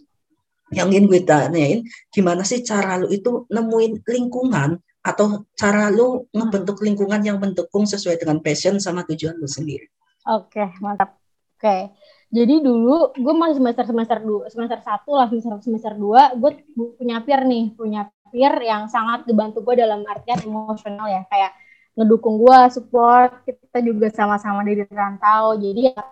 yang 0.71 0.89
ingin 0.95 1.11
gue 1.11 1.21
tanyain 1.27 1.81
gimana 2.15 2.47
sih 2.47 2.63
cara 2.63 2.99
lu 2.99 3.11
itu 3.11 3.47
nemuin 3.51 4.07
lingkungan 4.07 4.79
atau 5.01 5.49
cara 5.57 5.89
lu 5.89 6.29
ngebentuk 6.31 6.79
lingkungan 6.85 7.21
yang 7.25 7.41
mendukung 7.41 7.89
sesuai 7.89 8.21
dengan 8.21 8.39
passion 8.45 8.79
sama 8.79 9.03
tujuan 9.07 9.37
lu 9.39 9.49
sendiri 9.49 9.89
Oke, 10.29 10.69
mantap. 10.85 11.17
Oke. 11.57 11.91
jadi 12.31 12.63
dulu 12.63 13.17
gue 13.19 13.35
masih 13.35 13.59
semester 13.59 13.85
semester 13.91 14.19
dua 14.23 14.47
semester 14.49 14.79
satu 14.81 15.19
lah 15.19 15.27
semester 15.27 15.61
semester 15.61 15.93
dua 15.99 16.31
gue 16.39 16.63
punya 16.95 17.19
peer 17.27 17.43
nih 17.43 17.75
punya 17.75 18.07
peer 18.31 18.55
yang 18.63 18.87
sangat 18.87 19.27
dibantu 19.27 19.61
gue 19.67 19.83
dalam 19.83 20.07
artian 20.07 20.39
emosional 20.47 21.11
ya 21.11 21.27
kayak 21.27 21.53
ngedukung 21.99 22.39
gue 22.39 22.59
support 22.71 23.43
kita 23.43 23.83
juga 23.83 24.09
sama-sama 24.15 24.63
dari 24.63 24.87
rantau 24.87 25.59
jadi 25.59 25.91
ya 25.91 26.05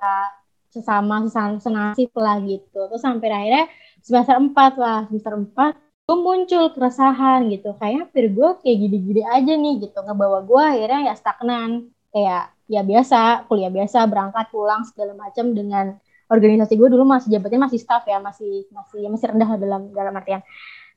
sesama 0.79 1.27
sesama 1.27 1.59
senasib 1.59 2.11
lah 2.15 2.39
gitu. 2.47 2.79
Terus 2.89 3.03
sampai 3.03 3.29
akhirnya 3.29 3.67
semester 4.01 4.37
empat 4.39 4.73
lah 4.79 4.99
semester 5.11 5.35
empat 5.35 5.73
gue 6.09 6.17
muncul 6.17 6.65
keresahan 6.73 7.51
gitu. 7.53 7.75
Kayak 7.77 8.15
peer 8.15 8.33
gue 8.33 8.49
kayak 8.63 8.77
gini-gini 8.81 9.23
aja 9.27 9.53
nih 9.53 9.75
gitu 9.85 9.99
ngebawa 9.99 10.39
gue 10.47 10.63
akhirnya 10.63 11.01
ya 11.13 11.15
stagnan. 11.19 11.91
Kayak 12.09 12.43
ya 12.69 12.81
biasa 12.85 13.49
kuliah 13.49 13.73
biasa 13.73 14.05
berangkat 14.09 14.47
pulang 14.49 14.85
segala 14.89 15.13
macam 15.17 15.53
dengan 15.53 15.97
organisasi 16.29 16.77
gue 16.77 16.89
dulu 16.93 17.05
masih 17.09 17.33
jabatnya 17.33 17.69
masih 17.69 17.81
staff 17.81 18.05
ya 18.05 18.21
masih 18.21 18.69
masih 18.69 19.09
masih 19.09 19.27
rendah 19.33 19.51
dalam 19.57 19.83
dalam 19.93 20.13
artian. 20.17 20.41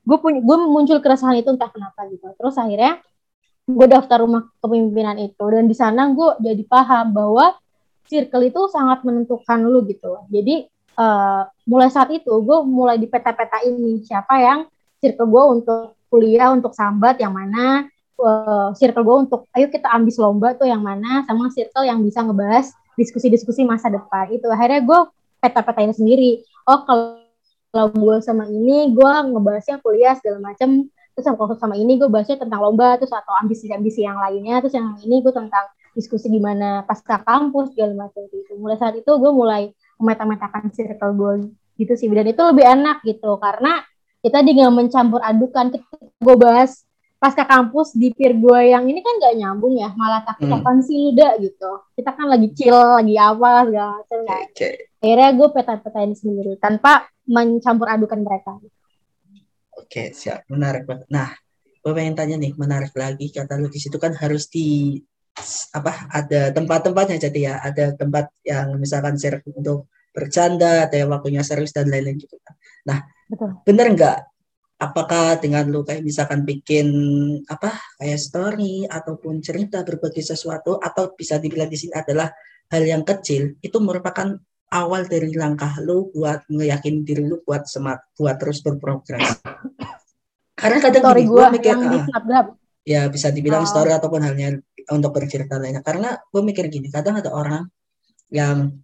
Gue 0.04 0.18
punya 0.20 0.40
gue 0.44 0.58
muncul 0.68 0.98
keresahan 1.00 1.40
itu 1.40 1.50
entah 1.52 1.72
kenapa 1.72 2.08
gitu. 2.12 2.32
Terus 2.36 2.56
akhirnya 2.60 3.00
gue 3.68 3.88
daftar 3.88 4.24
rumah 4.24 4.48
kepemimpinan 4.60 5.18
itu 5.22 5.46
dan 5.48 5.66
di 5.70 5.76
sana 5.78 6.12
gue 6.12 6.30
jadi 6.44 6.64
paham 6.68 7.14
bahwa 7.16 7.56
circle 8.08 8.44
itu 8.48 8.62
sangat 8.72 9.04
menentukan 9.04 9.60
lu 9.66 9.84
gitu 9.86 10.24
jadi 10.30 10.70
uh, 10.98 11.46
mulai 11.68 11.90
saat 11.90 12.10
itu 12.14 12.32
gue 12.32 12.58
mulai 12.66 12.98
di 13.02 13.08
peta-peta 13.10 13.62
ini 13.66 14.02
siapa 14.06 14.38
yang 14.42 14.60
circle 15.02 15.30
gue 15.30 15.44
untuk 15.60 15.98
kuliah 16.12 16.52
untuk 16.52 16.76
sambat 16.76 17.18
yang 17.18 17.32
mana 17.32 17.88
uh, 18.22 18.70
circle 18.78 19.04
gue 19.04 19.18
untuk 19.30 19.42
ayo 19.56 19.68
kita 19.72 19.90
ambis 19.90 20.20
lomba 20.22 20.54
tuh 20.54 20.70
yang 20.70 20.84
mana 20.84 21.26
sama 21.26 21.50
circle 21.50 21.88
yang 21.88 22.04
bisa 22.04 22.22
ngebahas 22.22 22.70
diskusi-diskusi 23.00 23.64
masa 23.64 23.90
depan. 23.90 24.30
Itu 24.32 24.52
akhirnya 24.52 24.84
gue 24.84 25.00
peta-petain 25.42 25.96
sendiri. 25.96 26.44
Oh 26.68 26.84
kalau 26.86 27.88
gue 27.96 28.18
sama 28.22 28.46
ini 28.46 28.92
gue 28.92 29.14
ngebahasnya 29.32 29.80
kuliah 29.80 30.14
segala 30.20 30.52
macam 30.52 30.92
terus 31.12 31.28
kalau 31.28 31.56
sama 31.60 31.76
ini 31.76 32.00
gue 32.00 32.08
bahasnya 32.08 32.40
tentang 32.40 32.60
lomba 32.64 32.96
terus 33.00 33.12
atau 33.12 33.32
ambisi-ambisi 33.40 34.04
yang 34.04 34.20
lainnya 34.20 34.60
terus 34.64 34.76
yang 34.76 34.96
ini 35.04 35.24
gue 35.24 35.32
tentang 35.32 35.72
diskusi 35.92 36.32
gimana 36.32 36.88
pasca 36.88 37.20
kampus 37.22 37.76
segala 37.76 38.08
macam 38.08 38.24
gitu. 38.32 38.56
Mulai 38.58 38.78
saat 38.80 38.96
itu 38.96 39.12
gue 39.12 39.32
mulai 39.32 39.72
memeta-metakan 40.00 40.72
circle 40.72 41.14
gue 41.16 41.34
gitu 41.80 41.94
sih. 41.98 42.08
Dan 42.12 42.32
itu 42.32 42.42
lebih 42.42 42.66
enak 42.66 43.04
gitu 43.04 43.36
karena 43.42 43.84
kita 44.22 44.46
dengan 44.46 44.72
mencampur 44.72 45.20
adukan 45.20 45.74
gue 46.22 46.36
bahas 46.38 46.86
pasca 47.22 47.46
kampus 47.46 47.94
di 47.94 48.10
peer 48.18 48.34
gue 48.34 48.74
yang 48.74 48.90
ini 48.90 48.98
kan 49.06 49.14
gak 49.22 49.38
nyambung 49.38 49.78
ya 49.78 49.94
malah 49.94 50.26
takut 50.26 50.50
hmm. 50.50 50.58
kapan 50.58 50.78
sih 50.82 51.14
udah 51.14 51.38
gitu. 51.38 51.72
Kita 51.94 52.18
kan 52.18 52.26
lagi 52.34 52.50
chill 52.58 52.74
lagi 52.74 53.14
apa 53.18 53.70
segala 53.70 53.90
macam 54.02 54.20
kan. 54.26 54.42
Okay. 54.54 54.74
akhirnya 55.02 55.30
gue 55.34 55.48
peta-petain 55.54 56.14
sendiri 56.18 56.54
tanpa 56.58 57.10
mencampur 57.30 57.90
adukan 57.90 58.26
mereka. 58.26 58.58
Oke 58.58 58.66
okay, 59.86 60.08
siap. 60.18 60.50
Menarik 60.50 60.90
banget. 60.90 61.06
Nah 61.14 61.30
gue 61.82 61.92
pengen 61.94 62.18
tanya 62.18 62.42
nih 62.42 62.54
menarik 62.58 62.94
lagi. 62.98 63.30
Kata 63.30 63.58
lu 63.58 63.70
di 63.70 63.78
situ 63.82 63.98
kan 64.02 64.18
harus 64.18 64.50
di 64.50 64.98
apa 65.72 66.12
ada 66.12 66.52
tempat-tempatnya 66.52 67.18
jadi 67.18 67.40
ya 67.40 67.54
ada 67.64 67.96
tempat 67.96 68.36
yang 68.44 68.76
misalkan 68.78 69.16
share 69.16 69.40
untuk 69.48 69.88
bercanda 70.12 70.86
ada 70.86 70.96
yang 71.00 71.10
waktunya 71.10 71.40
serius 71.42 71.72
dan 71.72 71.88
lain-lain 71.88 72.20
gitu 72.20 72.36
nah 72.84 73.00
Betul. 73.32 73.64
bener 73.64 73.88
nggak 73.96 74.18
apakah 74.82 75.38
dengan 75.38 75.70
lu 75.70 75.86
kayak 75.86 76.02
misalkan 76.02 76.42
bikin 76.44 76.88
apa 77.46 77.78
kayak 78.02 78.20
story 78.20 78.90
ataupun 78.90 79.40
cerita 79.40 79.86
berbagi 79.86 80.26
sesuatu 80.26 80.82
atau 80.82 81.14
bisa 81.14 81.38
dibilang 81.38 81.70
di 81.70 81.78
sini 81.78 81.94
adalah 81.94 82.28
hal 82.74 82.84
yang 82.84 83.06
kecil 83.06 83.56
itu 83.62 83.78
merupakan 83.78 84.36
awal 84.74 85.06
dari 85.06 85.32
langkah 85.38 85.78
lu 85.86 86.10
buat 86.10 86.50
meyakin 86.50 87.06
diri 87.06 87.30
lu 87.30 87.40
buat 87.46 87.70
semat 87.70 88.02
buat 88.18 88.42
terus 88.42 88.66
berprogres 88.66 89.40
karena 90.60 90.78
kadang 90.82 91.04
story 91.06 91.24
gue 91.30 91.46
mikir 91.62 91.74
ah, 91.78 92.46
ya 92.82 93.06
bisa 93.12 93.30
dibilang 93.30 93.64
oh. 93.64 93.70
story 93.70 93.94
ataupun 93.94 94.22
halnya 94.26 94.58
untuk 94.90 95.12
bercerita 95.14 95.62
lainnya 95.62 95.86
karena 95.86 96.18
gue 96.18 96.42
mikir 96.42 96.66
gini 96.72 96.90
kadang 96.90 97.20
ada 97.22 97.30
orang 97.30 97.70
yang 98.32 98.82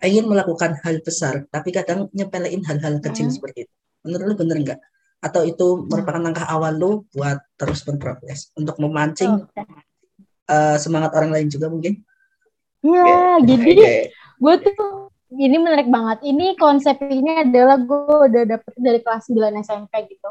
ingin 0.00 0.24
melakukan 0.26 0.80
hal 0.80 0.98
besar 1.04 1.46
tapi 1.52 1.70
kadang 1.70 2.08
nyepelein 2.16 2.64
hal-hal 2.64 2.98
kecil 2.98 3.28
hmm. 3.28 3.34
seperti 3.34 3.68
itu 3.68 3.74
menurut 4.06 4.24
lu 4.32 4.36
bener 4.38 4.56
nggak 4.64 4.80
atau 5.20 5.44
itu 5.44 5.84
merupakan 5.84 6.20
langkah 6.20 6.48
awal 6.48 6.72
lu 6.72 6.90
buat 7.12 7.36
terus 7.60 7.84
berprogres 7.84 8.48
untuk 8.56 8.80
memancing 8.80 9.44
okay. 9.44 9.64
uh, 10.48 10.74
eh, 10.74 10.76
semangat 10.80 11.12
orang 11.12 11.30
lain 11.36 11.48
juga 11.52 11.68
mungkin? 11.68 12.00
Iya, 12.80 13.04
okay. 13.04 13.36
jadi 13.44 13.72
okay. 13.76 14.00
gue 14.40 14.54
tuh 14.64 15.12
ini 15.36 15.56
menarik 15.60 15.92
banget. 15.92 16.24
Ini 16.24 16.56
konsep 16.56 16.96
ini 17.04 17.44
adalah 17.44 17.76
gue 17.78 18.16
udah 18.32 18.44
dapet 18.48 18.72
dari 18.80 18.98
kelas 19.04 19.28
9 19.28 19.60
SMP 19.60 20.08
gitu. 20.08 20.30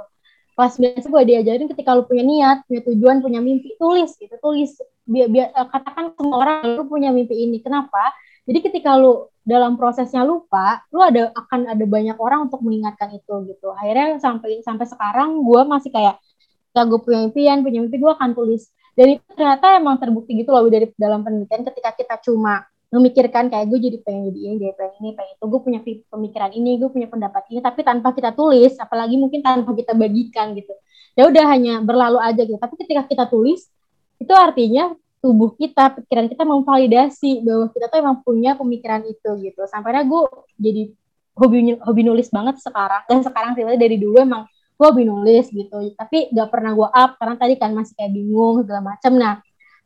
Kelas 0.59 0.75
9 0.75 1.07
gue 1.07 1.23
diajarin 1.23 1.71
ketika 1.71 1.95
lu 1.95 2.03
punya 2.03 2.19
niat, 2.19 2.67
punya 2.67 2.83
tujuan, 2.83 3.23
punya 3.23 3.39
mimpi, 3.39 3.79
tulis 3.79 4.11
gitu, 4.19 4.35
tulis. 4.43 4.75
Biar, 5.07 5.31
biar 5.31 5.55
katakan 5.55 6.11
semua 6.19 6.35
orang 6.43 6.75
lu 6.75 6.83
punya 6.83 7.15
mimpi 7.15 7.31
ini. 7.47 7.63
Kenapa? 7.63 8.11
Jadi 8.43 8.59
ketika 8.67 8.99
lu 8.99 9.31
dalam 9.47 9.79
prosesnya 9.79 10.27
lupa, 10.27 10.83
lu 10.91 10.99
ada 10.99 11.31
akan 11.31 11.71
ada 11.71 11.85
banyak 11.87 12.19
orang 12.19 12.51
untuk 12.51 12.59
mengingatkan 12.59 13.07
itu 13.15 13.55
gitu. 13.55 13.71
Akhirnya 13.71 14.19
sampai 14.19 14.59
sampai 14.59 14.83
sekarang 14.83 15.47
gue 15.47 15.61
masih 15.63 15.95
kayak 15.95 16.19
ya 16.75 16.81
gue 16.83 16.99
punya 17.07 17.23
impian, 17.23 17.63
punya 17.63 17.79
mimpi 17.79 17.95
gue 17.95 18.11
akan 18.11 18.35
tulis. 18.35 18.67
Dan 18.99 19.15
itu 19.15 19.23
ternyata 19.31 19.79
emang 19.79 19.95
terbukti 19.95 20.43
gitu 20.43 20.51
loh 20.51 20.67
dari 20.67 20.91
dalam 20.99 21.23
penelitian 21.23 21.63
ketika 21.71 21.95
kita 21.95 22.19
cuma 22.19 22.67
memikirkan 22.89 23.53
kayak 23.53 23.69
gue 23.69 23.79
jadi 23.85 23.97
pengen 24.01 24.33
jadi 24.33 24.39
ini, 24.41 24.55
jadi 24.65 24.73
pengen 24.73 24.93
ini, 24.97 25.09
pengen 25.13 25.31
itu, 25.37 25.45
gue 25.45 25.61
punya 25.61 25.79
pemikiran 25.85 26.51
ini, 26.57 26.71
gue 26.81 26.89
punya 26.89 27.07
pendapat 27.07 27.43
ini, 27.53 27.59
tapi 27.61 27.85
tanpa 27.85 28.09
kita 28.17 28.33
tulis, 28.33 28.73
apalagi 28.81 29.15
mungkin 29.15 29.45
tanpa 29.45 29.77
kita 29.77 29.93
bagikan 29.93 30.57
gitu. 30.57 30.73
Ya 31.13 31.29
udah 31.29 31.45
hanya 31.53 31.73
berlalu 31.85 32.17
aja 32.17 32.41
gitu. 32.41 32.57
Tapi 32.57 32.73
ketika 32.81 33.05
kita 33.05 33.25
tulis, 33.29 33.69
itu 34.17 34.33
artinya 34.33 34.97
tubuh 35.19 35.53
kita, 35.53 35.99
pikiran 36.01 36.25
kita 36.31 36.43
memvalidasi 36.47 37.43
bahwa 37.43 37.65
kita 37.69 37.85
tuh 37.91 37.97
emang 37.99 38.17
punya 38.25 38.51
pemikiran 38.55 39.03
itu 39.05 39.29
gitu. 39.43 39.61
Sampai 39.69 40.01
gue 40.07 40.21
jadi 40.57 40.83
hobi 41.39 41.79
hobi 41.79 42.01
nulis 42.03 42.27
banget 42.27 42.59
sekarang 42.59 43.03
dan 43.07 43.23
sekarang 43.23 43.51
sih 43.55 43.63
dari 43.63 43.95
dulu 43.95 44.19
emang 44.19 44.43
gue 44.79 44.85
hobi 44.87 45.03
nulis 45.07 45.51
gitu. 45.51 45.91
Tapi 45.95 46.31
gak 46.31 46.49
pernah 46.51 46.71
gue 46.71 46.89
up 46.89 47.11
karena 47.19 47.35
tadi 47.35 47.53
kan 47.59 47.71
masih 47.75 47.93
kayak 47.95 48.11
bingung 48.15 48.63
segala 48.63 48.95
macam. 48.95 49.11
Nah 49.19 49.33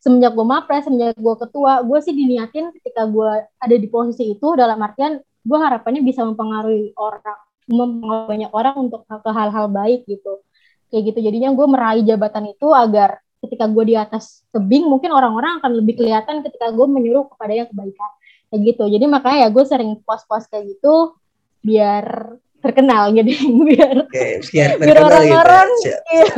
semenjak 0.04 0.36
gue 0.36 0.44
mapres, 0.44 0.84
semenjak 0.84 1.16
gue 1.16 1.36
ketua, 1.40 1.80
gue 1.88 2.00
sih 2.04 2.12
diniatin 2.12 2.76
ketika 2.76 3.08
gue 3.08 3.48
ada 3.48 3.76
di 3.80 3.88
posisi 3.88 4.36
itu 4.36 4.48
dalam 4.60 4.76
artian 4.84 5.24
gue 5.24 5.60
harapannya 5.60 6.04
bisa 6.04 6.28
mempengaruhi 6.28 6.92
orang, 7.00 7.40
mempengaruhi 7.72 8.28
banyak 8.28 8.52
orang 8.52 8.76
untuk 8.84 9.08
ke 9.08 9.32
hal-hal 9.32 9.72
baik 9.72 10.04
gitu. 10.04 10.44
Kayak 10.92 11.16
gitu. 11.16 11.20
Jadinya 11.24 11.56
gue 11.56 11.68
meraih 11.72 12.04
jabatan 12.04 12.52
itu 12.52 12.68
agar 12.76 13.24
ketika 13.44 13.68
gue 13.68 13.84
di 13.84 13.96
atas 14.00 14.44
tebing 14.56 14.88
mungkin 14.88 15.12
orang-orang 15.12 15.60
akan 15.60 15.72
lebih 15.84 16.00
kelihatan 16.00 16.44
ketika 16.48 16.72
gue 16.72 16.88
menyuruh 16.88 17.28
kepada 17.36 17.52
yang 17.52 17.68
kebaikan 17.68 18.12
kayak 18.48 18.62
gitu 18.72 18.84
jadi 18.88 19.06
makanya 19.12 19.38
ya 19.44 19.50
gue 19.52 19.66
sering 19.68 19.92
post-post 20.08 20.48
kayak 20.48 20.72
gitu 20.72 21.20
biar 21.60 22.40
terkenal 22.64 23.12
jadi 23.12 23.34
biar 23.68 23.96
okay, 24.08 24.40
biar, 24.48 24.80
biar 24.80 24.96
gitu. 24.96 25.04
orang-orang 25.04 25.70
gitu. 25.84 26.00
iya, 26.16 26.36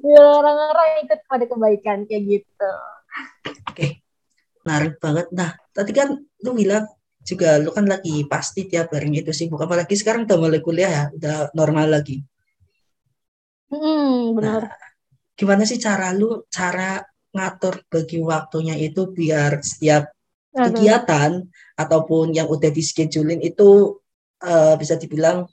biar 0.00 0.24
orang-orang 0.40 0.88
ikut 1.04 1.20
pada 1.28 1.44
kebaikan 1.44 1.98
kayak 2.08 2.22
gitu 2.24 2.72
oke. 3.70 3.86
Menarik 4.66 4.94
banget. 4.98 5.26
Nah 5.32 5.50
tadi 5.70 5.92
kan 5.92 6.08
lu 6.16 6.50
bilang 6.56 6.84
juga 7.26 7.58
lu 7.58 7.74
kan 7.74 7.84
lagi 7.90 8.22
pasti 8.30 8.70
tiap 8.70 8.94
hari 8.94 9.10
itu 9.10 9.34
sibuk 9.34 9.58
apalagi 9.58 9.98
sekarang 9.98 10.30
udah 10.30 10.38
mulai 10.38 10.62
kuliah 10.62 10.90
ya 10.90 11.04
udah 11.10 11.36
normal 11.58 11.90
lagi. 11.98 12.22
Hmm 13.66 14.38
benar. 14.38 14.70
Nah, 14.70 14.74
gimana 15.34 15.62
sih 15.66 15.82
cara 15.82 16.14
lu 16.14 16.46
cara 16.46 17.02
ngatur 17.34 17.82
bagi 17.90 18.22
waktunya 18.22 18.78
itu 18.78 19.10
biar 19.10 19.58
setiap 19.60 20.14
kegiatan 20.54 21.44
ataupun 21.76 22.32
yang 22.32 22.48
udah 22.48 22.70
di 22.72 22.80
schedulein 22.80 23.42
itu 23.44 24.00
uh, 24.40 24.74
bisa 24.78 24.94
dibilang 24.96 25.50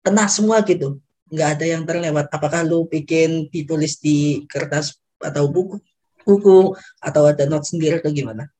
kena 0.00 0.26
semua 0.32 0.64
gitu? 0.64 0.98
Nggak 1.28 1.48
ada 1.60 1.66
yang 1.68 1.82
terlewat. 1.84 2.26
Apakah 2.32 2.64
lu 2.64 2.88
bikin 2.88 3.52
ditulis 3.52 4.00
di 4.00 4.48
kertas 4.48 4.96
atau 5.20 5.46
buku 5.52 5.78
buku 6.26 6.74
atau 6.98 7.22
ada 7.30 7.46
note 7.46 7.70
sendiri 7.70 8.02
atau 8.02 8.10
gimana? 8.10 8.50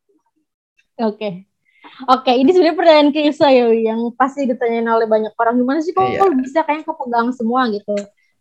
Oke. 1.02 1.18
Okay. 1.18 1.32
Oke, 2.04 2.32
ini 2.34 2.50
sebenarnya 2.52 2.76
pertanyaan 2.76 3.10
kisah 3.14 3.50
ya 3.50 3.66
yang 3.72 4.00
pasti 4.18 4.44
ditanyain 4.44 4.84
oleh 4.84 5.08
banyak 5.08 5.32
orang. 5.38 5.54
Gimana 5.56 5.78
sih 5.80 5.96
kok 5.96 6.04
yeah. 6.04 6.28
bisa 6.34 6.60
kayak 6.66 6.84
kepegang 6.84 7.32
semua 7.32 7.70
gitu? 7.72 7.94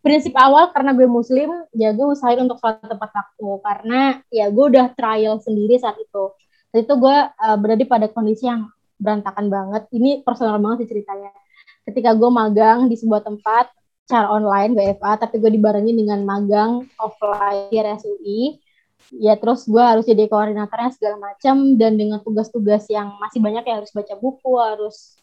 Prinsip 0.04 0.34
awal 0.36 0.70
karena 0.70 0.92
gue 0.92 1.08
muslim 1.08 1.50
ya 1.74 1.90
gue 1.96 2.06
usahain 2.06 2.38
untuk 2.42 2.60
sholat 2.60 2.84
tepat 2.84 3.10
waktu. 3.16 3.48
Karena 3.64 4.00
ya 4.28 4.46
gue 4.52 4.64
udah 4.76 4.92
trial 4.92 5.40
sendiri 5.40 5.80
saat 5.80 5.96
itu. 5.96 6.36
Saat 6.70 6.84
itu 6.84 6.94
gue 7.00 7.16
uh, 7.32 7.56
berada 7.56 7.84
pada 7.88 8.06
kondisi 8.12 8.44
yang 8.44 8.68
berantakan 9.00 9.48
banget. 9.48 9.82
Ini 9.94 10.20
personal 10.20 10.60
banget 10.60 10.84
sih 10.84 10.98
ceritanya. 10.98 11.32
Ketika 11.86 12.12
gue 12.12 12.30
magang 12.30 12.90
di 12.90 12.96
sebuah 12.98 13.24
tempat 13.24 13.72
cara 14.06 14.30
online 14.30 14.78
BFA 14.78 15.18
tapi 15.18 15.42
gue 15.42 15.50
dibarengi 15.58 15.90
dengan 15.90 16.22
magang 16.22 16.86
offline 17.02 17.74
di 17.74 17.76
RSUI 17.82 18.40
ya 19.14 19.38
terus 19.38 19.66
gue 19.66 19.80
harus 19.82 20.04
jadi 20.06 20.26
koordinatornya 20.26 20.90
segala 20.94 21.16
macam 21.20 21.78
dan 21.78 21.94
dengan 21.94 22.18
tugas-tugas 22.22 22.86
yang 22.90 23.14
masih 23.22 23.38
banyak 23.38 23.62
ya 23.62 23.74
harus 23.82 23.90
baca 23.94 24.14
buku 24.18 24.52
harus 24.58 25.14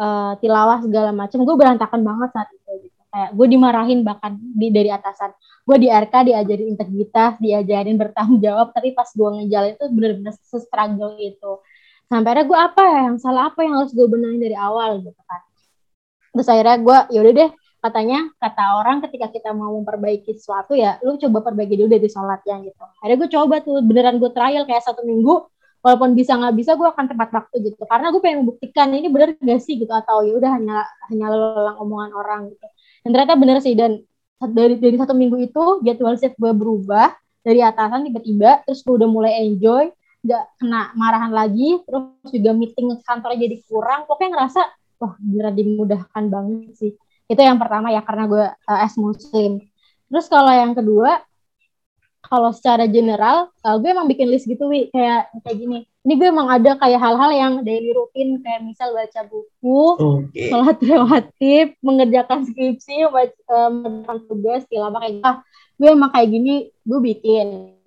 uh, 0.00 0.34
tilawah 0.42 0.82
segala 0.82 1.10
macam 1.14 1.42
gue 1.44 1.56
berantakan 1.56 2.00
banget 2.02 2.28
saat 2.34 2.48
itu 2.50 2.90
gitu. 2.90 3.00
Kayak 3.10 3.30
gue 3.34 3.46
dimarahin 3.50 4.00
bahkan 4.06 4.38
di 4.38 4.70
dari 4.70 4.90
atasan. 4.90 5.34
Gue 5.66 5.76
di 5.78 5.88
RK 5.90 6.14
diajarin 6.30 6.68
integritas 6.74 7.38
diajarin 7.38 7.96
bertanggung 7.98 8.40
jawab 8.42 8.74
tapi 8.74 8.94
pas 8.94 9.06
gue 9.10 9.28
ngejalan 9.38 9.70
itu 9.78 9.84
bener-bener 9.90 10.34
struggle 10.40 11.14
itu 11.18 11.52
sampai 12.10 12.34
akhirnya 12.34 12.46
gue 12.50 12.58
apa 12.58 12.82
ya 12.82 13.00
yang 13.06 13.18
salah 13.22 13.54
apa 13.54 13.62
yang 13.62 13.74
harus 13.78 13.94
gue 13.94 14.06
benahin 14.10 14.42
dari 14.42 14.58
awal 14.58 14.98
gitu 14.98 15.22
kan. 15.30 15.40
Terus 16.34 16.46
akhirnya 16.50 16.76
gue 16.82 16.98
yaudah 17.14 17.32
deh 17.34 17.50
katanya 17.80 18.28
kata 18.36 18.64
orang 18.80 19.00
ketika 19.08 19.32
kita 19.32 19.50
mau 19.56 19.72
memperbaiki 19.80 20.36
sesuatu 20.36 20.76
ya 20.76 21.00
lu 21.00 21.16
coba 21.16 21.40
perbaiki 21.50 21.80
dulu 21.80 21.88
dari 21.88 22.08
sholatnya 22.08 22.56
gitu. 22.64 22.82
Akhirnya 23.00 23.16
gue 23.24 23.30
coba 23.32 23.54
tuh 23.64 23.80
beneran 23.80 24.16
gue 24.20 24.30
trial 24.36 24.64
kayak 24.68 24.84
satu 24.84 25.02
minggu 25.02 25.48
walaupun 25.80 26.12
bisa 26.12 26.36
nggak 26.36 26.54
bisa 26.60 26.76
gue 26.76 26.88
akan 26.88 27.04
tepat 27.08 27.28
waktu 27.32 27.56
gitu. 27.72 27.82
Karena 27.88 28.12
gue 28.12 28.20
pengen 28.20 28.38
membuktikan 28.44 28.88
ini 28.92 29.08
bener 29.08 29.34
gak 29.40 29.60
sih 29.64 29.80
gitu. 29.80 29.90
Atau 29.90 30.28
ya 30.28 30.36
udah 30.36 30.50
hanya 30.60 30.84
hanya 31.08 31.26
lelang 31.32 31.76
omongan 31.80 32.12
orang 32.12 32.40
gitu. 32.52 32.66
Dan 33.00 33.08
ternyata 33.16 33.34
bener 33.40 33.56
sih 33.64 33.72
dan 33.72 34.04
dari 34.40 34.76
dari 34.80 34.96
satu 34.96 35.12
minggu 35.12 35.36
itu 35.40 35.64
jadwal 35.84 36.16
shift 36.16 36.36
gue 36.40 36.52
berubah 36.52 37.12
dari 37.40 37.60
atasan 37.64 38.08
tiba-tiba 38.08 38.64
terus 38.64 38.84
gue 38.84 38.94
udah 38.96 39.08
mulai 39.08 39.32
enjoy 39.48 39.88
nggak 40.20 40.44
kena 40.60 40.92
marahan 40.96 41.32
lagi 41.32 41.80
terus 41.88 42.28
juga 42.28 42.52
meeting 42.52 42.92
kantor 43.04 43.36
jadi 43.40 43.56
kurang 43.64 44.04
pokoknya 44.04 44.36
ngerasa 44.36 44.60
wah 45.00 45.12
beneran 45.16 45.54
dimudahkan 45.56 46.24
banget 46.28 46.72
sih 46.76 46.92
itu 47.30 47.38
yang 47.38 47.62
pertama 47.62 47.94
ya 47.94 48.02
karena 48.02 48.26
gue 48.26 48.44
uh, 48.50 48.80
as 48.82 48.98
muslim. 48.98 49.62
Terus 50.10 50.26
kalau 50.26 50.50
yang 50.50 50.74
kedua 50.74 51.22
kalau 52.26 52.50
secara 52.50 52.90
general 52.90 53.54
uh, 53.62 53.76
gue 53.78 53.86
emang 53.86 54.10
bikin 54.10 54.26
list 54.26 54.50
gitu 54.50 54.66
wi. 54.66 54.90
Kayak 54.90 55.30
kayak 55.46 55.56
gini. 55.62 55.78
Ini 56.02 56.12
gue 56.18 56.26
emang 56.26 56.50
ada 56.50 56.74
kayak 56.74 56.98
hal-hal 56.98 57.30
yang 57.30 57.52
daily 57.62 57.94
rutin 57.94 58.42
kayak 58.42 58.66
misal 58.66 58.90
baca 58.90 59.20
buku 59.30 59.80
okay. 60.00 60.48
sholat 60.48 60.78
relatif 60.80 61.76
mengerjakan 61.84 62.48
skripsi 62.48 63.04
baca 63.12 63.68
um, 63.68 64.18
tugas 64.26 64.64
tilawah 64.66 64.96
kayak 64.98 65.20
ah, 65.22 65.36
gue 65.78 65.88
emang 65.92 66.10
kayak 66.10 66.34
gini 66.34 66.74
gue 66.82 66.98
bikin. 66.98 67.78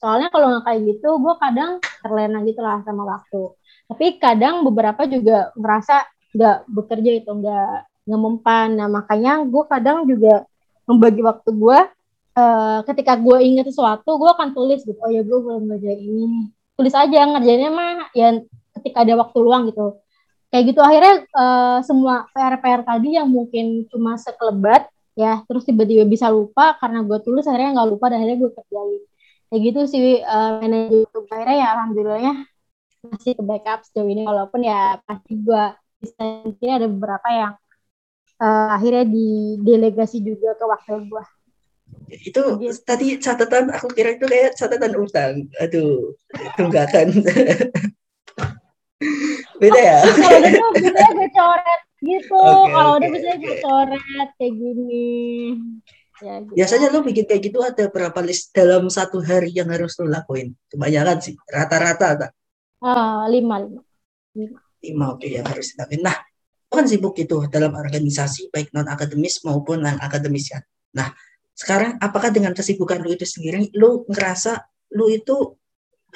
Soalnya 0.00 0.32
kalau 0.32 0.56
nggak 0.56 0.64
kayak 0.64 0.80
gitu 0.88 1.20
gue 1.20 1.34
kadang 1.36 1.84
terlena 2.00 2.38
gitu 2.48 2.64
lah 2.64 2.80
sama 2.80 3.04
waktu. 3.04 3.52
Tapi 3.92 4.06
kadang 4.16 4.64
beberapa 4.64 5.04
juga 5.04 5.52
merasa 5.52 6.00
nggak 6.32 6.58
bekerja 6.68 7.10
itu 7.20 7.30
nggak 7.32 7.95
nggak 8.06 8.20
mempan. 8.22 8.68
Nah 8.78 8.88
makanya 8.88 9.42
gue 9.42 9.64
kadang 9.66 10.06
juga 10.06 10.46
membagi 10.86 11.20
waktu 11.20 11.50
gue 11.50 11.78
uh, 12.38 12.78
ketika 12.86 13.18
gue 13.18 13.38
inget 13.42 13.66
sesuatu 13.66 14.06
gue 14.06 14.30
akan 14.30 14.54
tulis 14.54 14.86
gitu 14.86 14.96
oh 15.02 15.10
ya 15.10 15.26
gue 15.26 15.38
belum 15.38 15.62
ngerjain 15.68 16.00
ini. 16.00 16.26
Tulis 16.78 16.94
aja 16.94 17.18
ngerjainnya 17.26 17.70
mah 17.74 18.08
ya 18.14 18.38
ketika 18.78 19.02
ada 19.02 19.14
waktu 19.18 19.38
luang 19.42 19.68
gitu. 19.68 19.98
Kayak 20.54 20.64
gitu 20.72 20.80
akhirnya 20.80 21.14
uh, 21.34 21.78
semua 21.82 22.30
PR-PR 22.30 22.86
tadi 22.86 23.18
yang 23.18 23.26
mungkin 23.26 23.90
cuma 23.90 24.14
sekelebat 24.14 24.86
ya 25.16 25.42
terus 25.48 25.66
tiba-tiba 25.66 26.04
bisa 26.06 26.30
lupa 26.30 26.76
karena 26.78 27.02
gue 27.02 27.18
tulis 27.24 27.42
akhirnya 27.48 27.82
nggak 27.82 27.88
lupa 27.90 28.06
dan 28.14 28.22
akhirnya 28.22 28.38
gue 28.46 28.50
kerjain. 28.54 29.02
Kayak 29.50 29.60
gitu 29.62 29.80
sih 29.90 30.06
uh, 30.22 30.62
manajer 30.62 31.02
YouTube 31.02 31.26
akhirnya 31.30 31.56
ya 31.58 31.68
alhamdulillahnya 31.74 32.34
masih 33.06 33.32
ke 33.38 33.42
backup 33.42 33.86
sejauh 33.86 34.10
ini 34.10 34.26
walaupun 34.26 34.66
ya 34.66 34.98
pasti 35.06 35.38
gue 35.38 35.64
bisa 36.02 36.22
ada 36.76 36.88
beberapa 36.90 37.28
yang 37.30 37.52
uh, 38.40 38.68
akhirnya 38.76 39.04
di 39.08 39.60
delegasi 39.60 40.20
juga 40.20 40.56
ke 40.56 40.64
wakil 40.64 41.06
gue 41.06 41.24
itu 42.06 42.38
gitu. 42.38 42.70
tadi 42.86 43.18
catatan 43.18 43.70
aku 43.74 43.90
kira 43.90 44.14
itu 44.14 44.26
kayak 44.26 44.54
catatan 44.54 44.92
utang. 44.94 45.34
Aduh 45.58 46.14
tunggakan. 46.54 47.10
Beda 49.60 49.80
ya? 49.80 50.00
Oh, 50.04 50.14
kalau 50.14 50.38
udah 50.38 50.50
tuh 50.52 50.70
biasanya 50.76 51.12
gue 51.16 51.28
coret 51.34 51.80
gitu. 52.04 52.36
Okay, 52.36 52.72
kalau 52.72 52.90
okay, 52.94 52.98
udah 52.98 53.08
biasanya 53.10 53.36
gue 53.42 53.56
coret 53.62 54.30
kayak 54.38 54.54
gini. 54.54 55.08
Ya, 56.16 56.40
gitu. 56.40 56.52
biasanya 56.56 56.86
lo 56.96 57.04
bikin 57.04 57.24
kayak 57.28 57.42
gitu 57.44 57.58
ada 57.60 57.84
berapa 57.92 58.20
list 58.24 58.56
dalam 58.56 58.88
satu 58.88 59.20
hari 59.20 59.52
yang 59.52 59.68
harus 59.68 59.98
lo 60.00 60.08
lakuin? 60.08 60.54
Kebanyakan 60.70 61.18
sih 61.20 61.34
rata-rata 61.50 62.08
tak 62.16 62.30
uh, 62.82 63.24
lima 63.28 63.60
lima. 63.60 63.82
Lima, 64.36 64.58
lima 64.84 65.04
oke 65.12 65.24
okay, 65.24 65.40
yang 65.40 65.46
harus 65.48 65.74
dilakuin. 65.74 66.02
Nah 66.04 66.16
kan 66.76 66.86
sibuk 66.86 67.16
itu 67.16 67.48
dalam 67.48 67.72
organisasi 67.72 68.52
baik 68.52 68.70
non 68.76 68.86
akademis 68.86 69.40
maupun 69.42 69.80
non 69.82 69.98
akademis 69.98 70.52
ya 70.52 70.60
nah 70.92 71.10
sekarang 71.56 71.96
apakah 71.98 72.28
dengan 72.28 72.52
kesibukan 72.52 73.00
lu 73.00 73.16
itu 73.16 73.24
sendiri 73.24 73.72
lu 73.72 74.04
ngerasa 74.06 74.60
lu 74.92 75.08
itu 75.08 75.56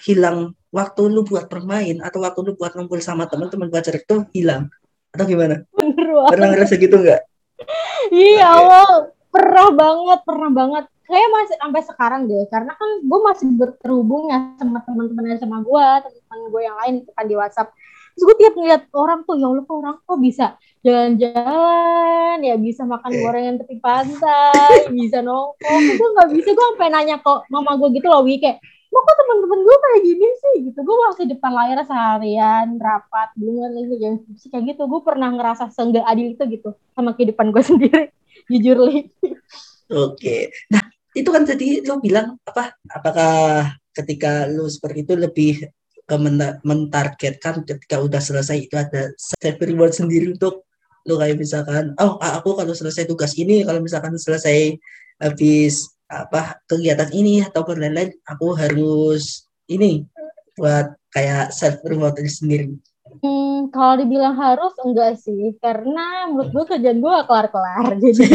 hilang 0.04 0.52
waktu 0.70 1.02
lu 1.10 1.26
buat 1.26 1.50
bermain 1.50 1.98
atau 2.00 2.22
waktu 2.22 2.40
lu 2.46 2.52
buat 2.54 2.72
ngumpul 2.76 3.02
sama 3.02 3.26
teman-teman 3.26 3.68
buat 3.68 3.84
cerita 3.84 4.16
tuh 4.16 4.22
hilang 4.30 4.70
atau 5.10 5.24
gimana? 5.26 5.66
Pernah 6.30 6.48
ngerasa 6.54 6.74
gitu 6.78 6.96
nggak? 6.96 7.20
Iya, 8.14 8.48
okay. 8.56 9.12
pernah 9.28 9.68
banget, 9.74 10.18
pernah 10.24 10.50
banget. 10.50 10.84
Kayak 11.10 11.30
masih 11.34 11.56
sampai 11.58 11.82
sekarang 11.82 12.20
deh, 12.30 12.46
karena 12.46 12.72
kan 12.78 12.90
gue 13.02 13.20
masih 13.26 13.46
berterhubung 13.58 14.30
ya 14.30 14.54
sama 14.62 14.78
teman-teman 14.86 15.34
sama 15.42 15.58
gue, 15.58 15.86
teman-teman 16.06 16.40
gue 16.54 16.62
yang 16.62 16.76
lain 16.78 16.94
kan 17.18 17.26
di 17.26 17.34
WhatsApp 17.34 17.74
terus 18.14 18.24
gue 18.26 18.36
tiap 18.42 18.54
ngeliat 18.58 18.82
orang 18.92 19.22
tuh 19.24 19.38
ya 19.38 19.46
Allah 19.48 19.64
kok 19.64 19.76
orang 19.78 19.96
kok 20.02 20.18
bisa 20.20 20.46
jalan-jalan? 20.80 22.36
Ya 22.40 22.56
bisa 22.56 22.82
makan 22.88 23.12
gorengan 23.20 23.56
tepi 23.60 23.76
pantai 23.80 24.76
bisa 24.96 25.20
nongkrong. 25.20 25.82
Gue 25.96 26.08
nggak 26.16 26.30
bisa 26.34 26.48
gue 26.52 26.66
sampai 26.74 26.88
nanya 26.92 27.16
kok 27.20 27.46
mama 27.52 27.76
gue 27.80 27.88
gitu 27.96 28.06
loh 28.08 28.24
Wi. 28.24 28.40
Kayak 28.40 28.60
lo 28.90 28.98
kok 29.06 29.16
temen-temen 29.22 29.60
gue 29.62 29.76
kayak 29.76 30.00
gini 30.02 30.28
sih? 30.34 30.54
Gitu. 30.70 30.78
Gue 30.82 30.96
masih 31.08 31.24
depan 31.30 31.52
layar 31.54 31.78
seharian 31.86 32.66
rapat 32.80 33.28
belum 33.38 33.70
lagi 33.70 33.96
yang 34.00 34.16
sih 34.34 34.48
kayak 34.48 34.74
gitu. 34.74 34.88
Gue 34.88 35.00
pernah 35.04 35.30
ngerasa 35.30 35.70
seenggak 35.70 36.04
adil 36.08 36.34
itu 36.34 36.42
gitu 36.50 36.70
sama 36.96 37.14
kehidupan 37.14 37.54
gue 37.54 37.62
sendiri 37.70 38.04
jujur 38.50 38.78
li. 38.88 39.06
Oke. 39.90 40.50
Nah 40.70 40.82
itu 41.14 41.28
kan 41.30 41.42
tadi 41.42 41.82
lo 41.82 41.98
bilang 41.98 42.38
apa 42.46 42.78
apakah 42.86 43.66
ketika 43.90 44.46
lo 44.46 44.70
seperti 44.70 45.02
itu 45.02 45.14
lebih 45.18 45.54
mentargetkan 46.64 47.62
ketika 47.62 48.00
udah 48.00 48.18
selesai 48.18 48.66
itu 48.66 48.74
ada 48.74 49.12
self 49.18 49.58
reward 49.62 49.92
sendiri 49.94 50.34
untuk 50.34 50.66
lo 51.08 51.16
kayak 51.16 51.40
misalkan 51.40 51.96
oh 52.00 52.16
aku 52.20 52.56
kalau 52.56 52.74
selesai 52.76 53.08
tugas 53.08 53.36
ini 53.36 53.64
kalau 53.64 53.80
misalkan 53.80 54.16
selesai 54.16 54.76
habis 55.20 55.92
apa 56.10 56.58
kegiatan 56.66 57.08
ini 57.14 57.46
atau 57.46 57.62
lain-lain 57.70 58.10
aku 58.26 58.56
harus 58.58 59.46
ini 59.70 60.02
buat 60.58 60.98
kayak 61.14 61.54
self 61.54 61.78
reward 61.86 62.18
sendiri. 62.26 62.74
Hmm, 63.20 63.70
kalau 63.74 63.98
dibilang 63.98 64.38
harus 64.38 64.70
enggak 64.86 65.18
sih, 65.18 65.54
karena 65.58 66.30
menurut 66.30 66.50
gue 66.54 66.64
kerjaan 66.76 67.02
gue 67.02 67.10
gak 67.10 67.26
kelar-kelar, 67.26 67.86
jadi 68.04 68.28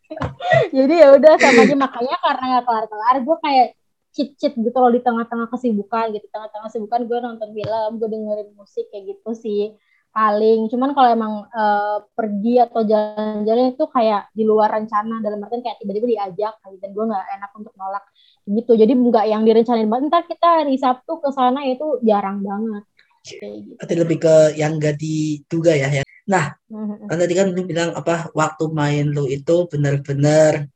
jadi 0.76 0.94
ya 0.94 1.08
udah 1.16 1.32
sama 1.40 1.60
aja 1.64 1.76
makanya 1.76 2.16
karena 2.20 2.44
gak 2.58 2.66
kelar-kelar, 2.68 3.16
gue 3.24 3.36
kayak 3.40 3.68
cheat-cheat 4.14 4.54
gitu 4.54 4.76
loh 4.78 4.94
di 4.94 5.02
tengah-tengah 5.02 5.50
kesibukan 5.50 6.14
gitu 6.14 6.26
tengah-tengah 6.30 6.70
kesibukan 6.70 7.00
gue 7.10 7.18
nonton 7.18 7.48
film 7.50 7.90
gue 7.98 8.08
dengerin 8.08 8.48
musik 8.54 8.86
kayak 8.94 9.10
gitu 9.10 9.30
sih 9.34 9.74
paling 10.14 10.70
cuman 10.70 10.94
kalau 10.94 11.08
emang 11.10 11.34
uh, 11.50 12.06
pergi 12.14 12.62
atau 12.62 12.86
jalan-jalan 12.86 13.74
itu 13.74 13.84
kayak 13.90 14.30
di 14.30 14.46
luar 14.46 14.70
rencana 14.70 15.18
dalam 15.18 15.42
artian 15.42 15.66
kayak 15.66 15.82
tiba-tiba 15.82 16.06
diajak 16.06 16.54
gitu, 16.70 16.78
dan 16.78 16.90
gue 16.94 17.04
nggak 17.10 17.24
enak 17.34 17.50
untuk 17.58 17.74
nolak 17.74 18.04
gitu 18.46 18.72
jadi 18.78 18.92
nggak 18.94 19.26
yang 19.26 19.42
direncanain 19.42 19.90
banget 19.90 20.06
ntar 20.14 20.22
kita 20.30 20.48
hari 20.62 20.78
Sabtu 20.78 21.18
ke 21.18 21.34
sana 21.34 21.66
itu 21.66 21.98
jarang 22.06 22.46
banget 22.46 22.86
gitu. 23.26 23.74
Berarti 23.80 23.94
lebih 23.96 24.18
ke 24.20 24.34
yang 24.60 24.76
gak 24.76 25.00
diduga 25.00 25.72
ya, 25.72 25.88
ya. 25.88 26.04
Nah, 26.28 26.52
mm-hmm. 26.68 27.08
kan 27.08 27.16
tadi 27.20 27.34
kan 27.36 27.46
lu 27.52 27.62
bilang 27.64 27.90
apa 27.96 28.28
waktu 28.36 28.64
main 28.68 29.12
lu 29.12 29.24
itu 29.28 29.64
benar-benar 29.68 30.68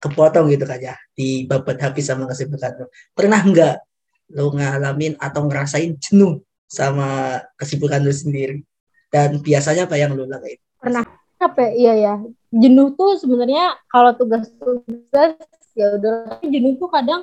kepotong 0.00 0.52
gitu 0.52 0.64
kan 0.68 0.80
ya 0.80 0.96
di 1.16 1.48
babat 1.48 1.80
habis 1.80 2.06
sama 2.08 2.28
kesibukan 2.28 2.72
lo. 2.80 2.86
Pernah 3.16 3.40
nggak 3.40 3.76
lo 4.36 4.52
ngalamin 4.52 5.16
atau 5.16 5.46
ngerasain 5.46 5.96
jenuh 5.96 6.42
sama 6.66 7.40
kesibukan 7.56 8.02
lo 8.02 8.12
sendiri? 8.12 8.60
Dan 9.08 9.40
biasanya 9.40 9.86
apa 9.88 9.96
yang 9.96 10.12
lo 10.12 10.26
lakuin? 10.26 10.58
Pernah. 10.80 11.04
Apa? 11.36 11.68
Iya 11.68 11.92
ya. 12.00 12.14
Jenuh 12.48 12.96
tuh 12.96 13.20
sebenarnya 13.20 13.76
kalau 13.92 14.16
tugas-tugas 14.16 15.36
ya 15.76 15.92
udah 16.00 16.40
jenuh 16.40 16.80
tuh 16.80 16.88
kadang 16.88 17.20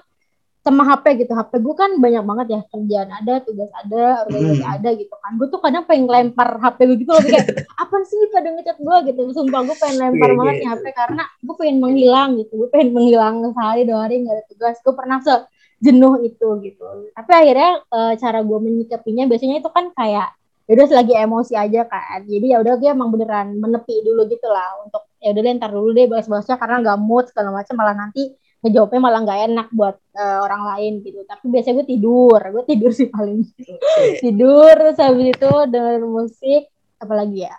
sama 0.64 0.88
HP 0.88 1.28
gitu. 1.28 1.36
HP 1.36 1.60
gue 1.60 1.76
kan 1.76 1.92
banyak 2.00 2.24
banget 2.24 2.48
ya 2.56 2.62
kerjaan 2.72 3.10
ada, 3.12 3.44
tugas 3.44 3.68
ada, 3.76 4.24
organisasi 4.24 4.64
hmm. 4.64 4.76
ada 4.80 4.90
gitu 4.96 5.12
kan. 5.12 5.32
Gue 5.36 5.48
tuh 5.52 5.60
kadang 5.60 5.84
pengen 5.84 6.08
lempar 6.08 6.56
HP 6.56 6.78
gue 6.88 6.98
gitu 7.04 7.12
loh 7.12 7.20
kayak 7.20 7.68
apa 7.84 7.96
sih 8.08 8.20
pada 8.32 8.48
ngechat 8.48 8.78
gue 8.80 8.98
gitu. 9.12 9.22
Sumpah 9.36 9.62
gue 9.68 9.76
pengen 9.76 9.98
lempar 10.00 10.30
yeah, 10.32 10.40
banget 10.40 10.56
yeah. 10.64 10.72
HP 10.72 10.86
karena 10.96 11.24
gue 11.44 11.56
pengen 11.60 11.78
menghilang 11.84 12.30
gitu. 12.40 12.54
Gue 12.56 12.70
pengen 12.72 12.90
menghilang 12.96 13.36
sehari 13.52 13.84
dua 13.84 14.08
hari 14.08 14.24
nggak 14.24 14.36
ada 14.40 14.44
tugas. 14.48 14.76
Gue 14.80 14.94
pernah 14.96 15.20
se 15.20 15.36
jenuh 15.84 16.16
itu 16.24 16.48
gitu. 16.64 16.86
Tapi 17.12 17.32
akhirnya 17.36 17.72
e, 17.92 18.00
cara 18.16 18.40
gue 18.40 18.60
menyikapinya 18.64 19.28
biasanya 19.28 19.60
itu 19.60 19.68
kan 19.68 19.92
kayak 19.92 20.32
ya 20.64 20.72
udah 20.80 20.88
selagi 20.88 21.14
emosi 21.20 21.54
aja 21.60 21.84
kan. 21.92 22.24
Jadi 22.24 22.56
ya 22.56 22.64
udah 22.64 22.80
gue 22.80 22.88
emang 22.88 23.12
beneran 23.12 23.60
menepi 23.60 24.00
dulu 24.00 24.32
gitu 24.32 24.48
lah 24.48 24.80
untuk 24.80 25.12
ya 25.20 25.36
udah 25.36 25.44
ntar 25.60 25.76
dulu 25.76 25.92
deh 25.92 26.08
balas-balasnya 26.08 26.56
karena 26.56 26.76
nggak 26.80 27.00
mood 27.04 27.28
segala 27.28 27.52
macam 27.52 27.76
malah 27.76 28.00
nanti 28.00 28.32
ngejawabnya 28.64 29.00
malah 29.04 29.20
nggak 29.28 29.42
enak 29.52 29.68
buat 29.76 29.96
uh, 30.16 30.40
orang 30.48 30.64
lain 30.74 30.94
gitu. 31.04 31.20
Tapi 31.28 31.46
biasanya 31.52 31.84
gue 31.84 31.88
tidur 31.92 32.40
gue 32.40 32.64
tidur 32.64 32.92
sih 32.96 33.12
paling. 33.12 33.44
Tidur 34.24 34.74
terus 34.80 34.98
habis 35.04 35.36
itu 35.36 35.52
dengerin 35.68 36.08
musik 36.08 36.72
apalagi 36.98 37.52
ya? 37.52 37.56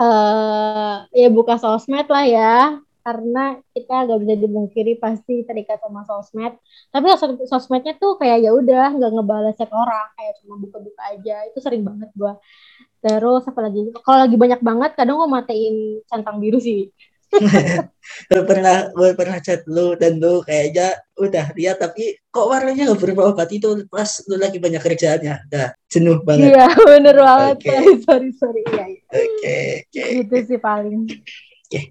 Uh, 0.00 1.06
ya 1.14 1.30
buka 1.30 1.54
sosmed 1.54 2.10
lah 2.10 2.26
ya. 2.26 2.56
Karena 3.00 3.56
kita 3.72 4.04
gak 4.12 4.20
bisa 4.20 4.34
dimungkiri 4.36 4.92
pasti 5.00 5.46
terikat 5.46 5.78
sama 5.80 6.02
sosmed. 6.04 6.58
Tapi 6.90 7.06
sos 7.14 7.46
sosmednya 7.46 7.96
tuh 7.96 8.18
kayak 8.20 8.44
ya 8.44 8.50
udah 8.52 8.92
nggak 8.92 9.10
ngebalas 9.16 9.54
chat 9.54 9.70
orang. 9.70 10.10
Kayak 10.18 10.34
cuma 10.42 10.58
buka-buka 10.58 11.02
aja. 11.14 11.46
Itu 11.46 11.62
sering 11.62 11.86
banget 11.86 12.10
gua. 12.18 12.36
Terus 13.00 13.46
apa 13.46 13.60
lagi 13.64 13.86
kalau 14.02 14.18
lagi 14.26 14.36
banyak 14.36 14.60
banget 14.60 14.90
kadang 14.98 15.16
gua 15.16 15.30
matiin 15.30 16.04
centang 16.10 16.42
biru 16.42 16.58
sih 16.60 16.90
gue 18.30 18.42
pernah 18.42 18.90
gue 18.90 19.10
pernah 19.14 19.38
chat 19.38 19.62
lu 19.70 19.94
dan 19.94 20.18
lu 20.18 20.42
kayaknya 20.42 20.98
udah 21.14 21.54
lihat 21.54 21.78
tapi 21.78 22.18
kok 22.26 22.46
warnanya 22.50 22.90
nggak 22.90 23.00
berubah? 23.00 23.30
Obat 23.30 23.50
itu 23.54 23.86
pas 23.86 24.10
lu 24.26 24.36
lagi 24.36 24.58
banyak 24.58 24.82
kerjaannya. 24.82 25.34
Udah 25.46 25.68
jenuh 25.86 26.18
banget. 26.26 26.50
Iya 26.50 26.66
bener 26.74 27.16
banget. 27.16 27.56
Okay. 27.62 27.78
sorry 28.06 28.30
sorry 28.34 28.62
iya 28.66 28.86
oke 28.90 28.98
okay, 29.14 29.64
okay. 29.86 30.06
gitu 30.26 30.34
sih 30.42 30.58
paling. 30.58 31.06
Oke. 31.06 31.22
Okay. 31.70 31.84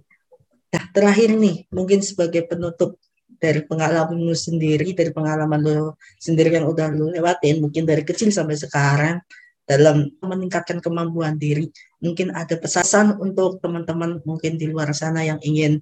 nah 0.70 0.84
terakhir 0.92 1.34
nih 1.34 1.66
mungkin 1.72 2.04
sebagai 2.04 2.46
penutup 2.46 3.00
dari 3.40 3.64
pengalaman 3.64 4.20
lu 4.20 4.36
sendiri 4.36 4.92
dari 4.92 5.16
pengalaman 5.16 5.64
lu 5.64 5.96
sendiri 6.20 6.60
yang 6.60 6.68
udah 6.68 6.92
lu 6.92 7.10
lewatin 7.10 7.64
mungkin 7.64 7.88
dari 7.88 8.04
kecil 8.04 8.30
sampai 8.30 8.60
sekarang 8.60 9.24
dalam 9.70 10.10
meningkatkan 10.26 10.82
kemampuan 10.82 11.38
diri. 11.38 11.70
Mungkin 12.02 12.34
ada 12.34 12.58
pesan 12.58 13.22
untuk 13.22 13.62
teman-teman 13.62 14.18
mungkin 14.26 14.58
di 14.58 14.66
luar 14.66 14.90
sana 14.98 15.22
yang 15.22 15.38
ingin 15.46 15.78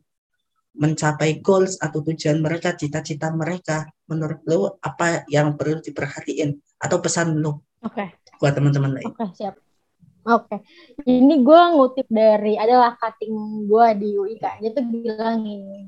mencapai 0.76 1.40
goals 1.40 1.80
atau 1.80 2.04
tujuan 2.04 2.44
mereka, 2.44 2.76
cita-cita 2.76 3.32
mereka. 3.32 3.88
Menurut 4.12 4.44
lo 4.44 4.76
apa 4.84 5.24
yang 5.32 5.56
perlu 5.56 5.80
diperhatiin 5.80 6.60
atau 6.84 7.00
pesan 7.00 7.40
lo? 7.40 7.64
Oke. 7.80 8.12
Okay. 8.12 8.36
Buat 8.44 8.60
teman-teman 8.60 8.92
lain. 9.00 9.08
Oke, 9.08 9.24
okay, 9.24 9.30
siap. 9.34 9.56
Oke, 10.28 10.60
okay. 10.60 10.60
ini 11.08 11.40
gue 11.40 11.62
ngutip 11.72 12.04
dari 12.12 12.60
adalah 12.60 13.00
cutting 13.00 13.64
gue 13.64 13.86
di 13.96 14.10
UI 14.12 14.36
Dia 14.36 14.76
tuh 14.76 14.84
bilang 14.84 15.40
ini, 15.48 15.88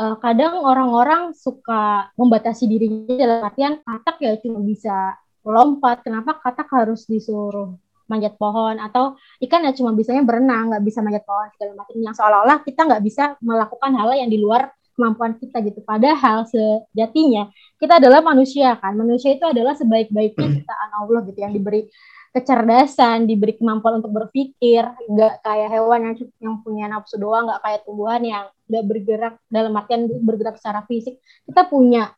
uh, 0.00 0.16
kadang 0.24 0.64
orang-orang 0.64 1.36
suka 1.36 2.08
membatasi 2.16 2.64
dirinya 2.64 3.14
dalam 3.14 3.40
artian 3.44 3.74
katak 3.84 4.16
ya 4.24 4.32
cuma 4.40 4.64
bisa 4.64 5.20
lompat. 5.52 6.00
Kenapa 6.00 6.40
katak 6.40 6.68
harus 6.72 7.04
disuruh 7.04 7.76
manjat 8.08 8.34
pohon? 8.40 8.80
Atau 8.80 9.20
ikan 9.44 9.64
ya 9.64 9.72
cuma 9.76 9.92
bisanya 9.92 10.24
berenang 10.24 10.72
nggak 10.72 10.84
bisa 10.84 11.04
manjat 11.04 11.24
pohon 11.28 11.48
segala 11.54 11.72
macam. 11.84 11.94
Yang 12.00 12.14
seolah-olah 12.18 12.58
kita 12.64 12.80
nggak 12.88 13.02
bisa 13.04 13.24
melakukan 13.44 13.92
hal 13.94 14.10
yang 14.16 14.30
di 14.32 14.38
luar 14.40 14.72
kemampuan 14.94 15.34
kita 15.36 15.58
gitu. 15.66 15.82
Padahal 15.82 16.46
sejatinya 16.46 17.50
kita 17.76 17.98
adalah 17.98 18.22
manusia 18.22 18.78
kan? 18.78 18.94
Manusia 18.94 19.34
itu 19.34 19.44
adalah 19.44 19.74
sebaik-baiknya 19.74 20.46
hmm. 20.46 20.54
ciptaan 20.62 20.90
Allah 21.02 21.20
gitu 21.28 21.38
yang 21.42 21.52
diberi 21.52 21.90
kecerdasan 22.34 23.30
diberi 23.30 23.54
kemampuan 23.54 24.02
untuk 24.02 24.10
berpikir. 24.10 24.82
Nggak 25.06 25.42
kayak 25.46 25.68
hewan 25.70 26.00
yang 26.10 26.14
yang 26.42 26.54
punya 26.62 26.84
nafsu 26.90 27.18
doang 27.18 27.46
nggak 27.46 27.60
kayak 27.62 27.80
tumbuhan 27.86 28.22
yang 28.26 28.44
nggak 28.66 28.84
bergerak 28.90 29.34
dalam 29.46 29.72
artian 29.78 30.10
bergerak 30.22 30.58
secara 30.58 30.82
fisik. 30.86 31.22
Kita 31.46 31.70
punya 31.70 32.10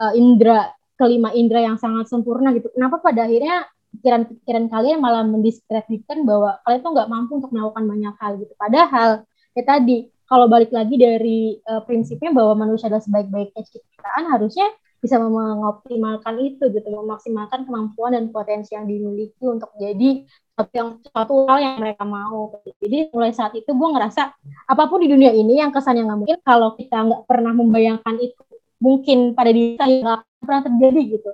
uh, 0.00 0.12
indera 0.12 0.68
kelima 1.02 1.34
indera 1.34 1.66
yang 1.66 1.76
sangat 1.82 2.06
sempurna 2.06 2.54
gitu. 2.54 2.70
Kenapa 2.70 3.02
pada 3.02 3.26
akhirnya 3.26 3.66
pikiran-pikiran 3.98 4.70
kalian 4.70 4.98
malah 5.02 5.26
mendiskreditkan 5.26 6.22
bahwa 6.22 6.62
kalian 6.62 6.80
tuh 6.80 6.92
nggak 6.94 7.10
mampu 7.10 7.32
untuk 7.42 7.50
melakukan 7.50 7.84
banyak 7.84 8.14
hal 8.22 8.32
gitu. 8.38 8.54
Padahal 8.54 9.10
ya 9.52 9.62
tadi 9.66 10.08
kalau 10.30 10.46
balik 10.48 10.72
lagi 10.72 10.96
dari 10.96 11.60
uh, 11.68 11.84
prinsipnya 11.84 12.32
bahwa 12.32 12.64
manusia 12.64 12.88
adalah 12.88 13.04
sebaik-baiknya 13.04 13.62
ciptaan 13.68 14.32
harusnya 14.32 14.64
bisa 15.02 15.18
mengoptimalkan 15.18 16.38
itu 16.38 16.70
gitu, 16.70 16.86
memaksimalkan 16.86 17.66
kemampuan 17.66 18.14
dan 18.14 18.30
potensi 18.30 18.78
yang 18.78 18.86
dimiliki 18.86 19.42
untuk 19.42 19.74
jadi 19.74 20.22
satu 20.54 20.72
yang 20.78 20.88
suatu 21.02 21.34
hal 21.50 21.58
yang 21.58 21.76
mereka 21.82 22.06
mau. 22.06 22.54
Jadi 22.78 23.10
mulai 23.10 23.34
saat 23.34 23.50
itu 23.58 23.66
gue 23.66 23.88
ngerasa 23.98 24.30
apa 24.70 24.82
pun 24.86 25.02
di 25.02 25.10
dunia 25.10 25.34
ini 25.34 25.58
yang 25.58 25.74
kesannya 25.74 26.06
nggak 26.06 26.18
mungkin 26.22 26.38
kalau 26.46 26.78
kita 26.78 27.02
nggak 27.02 27.22
pernah 27.26 27.50
membayangkan 27.50 28.14
itu 28.22 28.40
mungkin 28.82 29.38
pada 29.38 29.54
diri 29.54 29.78
kita 29.78 30.26
pernah 30.42 30.62
terjadi 30.66 31.00
gitu. 31.14 31.30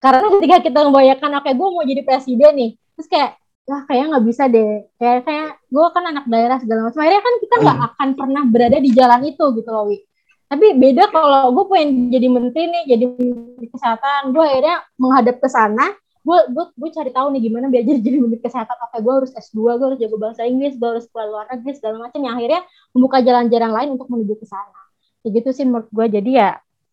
Karena 0.00 0.28
ketika 0.36 0.56
kita 0.64 0.78
membayangkan 0.88 1.30
oke 1.40 1.44
okay, 1.44 1.52
gue 1.52 1.68
mau 1.68 1.84
jadi 1.84 2.02
presiden 2.04 2.52
nih 2.56 2.70
terus 2.96 3.08
kayak 3.10 3.30
wah 3.64 3.82
kayaknya 3.88 4.06
nggak 4.16 4.26
bisa 4.28 4.44
deh. 4.48 4.72
Kayak 4.96 5.20
kayak 5.28 5.48
gue 5.68 5.86
kan 5.92 6.04
anak 6.08 6.24
daerah 6.28 6.58
segala 6.60 6.80
macam. 6.88 7.00
Akhirnya 7.00 7.22
kan 7.24 7.34
kita 7.40 7.54
nggak 7.60 7.78
hmm. 7.78 7.88
akan 7.92 8.08
pernah 8.16 8.42
berada 8.48 8.78
di 8.80 8.90
jalan 8.92 9.20
itu 9.28 9.44
gitu 9.60 9.68
loh 9.68 9.84
Wi. 9.92 9.98
Tapi 10.44 10.66
beda 10.76 11.04
kalau 11.08 11.52
gue 11.56 11.64
pengen 11.72 11.88
jadi 12.12 12.26
menteri 12.28 12.62
nih 12.68 12.84
jadi 12.84 13.04
menteri 13.16 13.66
kesehatan 13.72 14.20
gue 14.36 14.44
akhirnya 14.44 14.76
menghadap 15.00 15.36
ke 15.40 15.48
sana 15.48 15.88
gue 16.24 16.38
gue 16.56 16.64
gue 16.72 16.88
cari 16.88 17.10
tahu 17.12 17.26
nih 17.36 17.40
gimana 17.48 17.68
biar 17.68 17.84
jadi 17.84 18.00
jadi 18.06 18.16
menteri 18.20 18.40
kesehatan. 18.44 18.76
Oke 18.76 18.96
gue 19.00 19.14
harus 19.24 19.32
S2 19.32 19.56
gue 19.80 19.86
harus 19.88 19.98
jago 20.00 20.16
bahasa 20.20 20.44
Inggris 20.44 20.76
gue 20.76 20.88
harus 20.88 21.08
keluar 21.08 21.28
luar 21.32 21.44
negeri 21.48 21.72
segala 21.80 21.96
macam. 22.04 22.20
Yang 22.20 22.34
akhirnya 22.36 22.60
membuka 22.92 23.18
jalan-jalan 23.24 23.70
lain 23.72 23.88
untuk 23.96 24.08
menuju 24.12 24.36
ke 24.36 24.44
sana 24.44 24.83
kayak 25.24 25.40
gitu 25.40 25.48
sih 25.56 25.64
menurut 25.64 25.88
gue 25.88 26.06
jadi 26.20 26.30
ya 26.30 26.50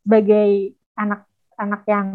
sebagai 0.08 0.72
anak-anak 0.96 1.82
yang 1.84 2.08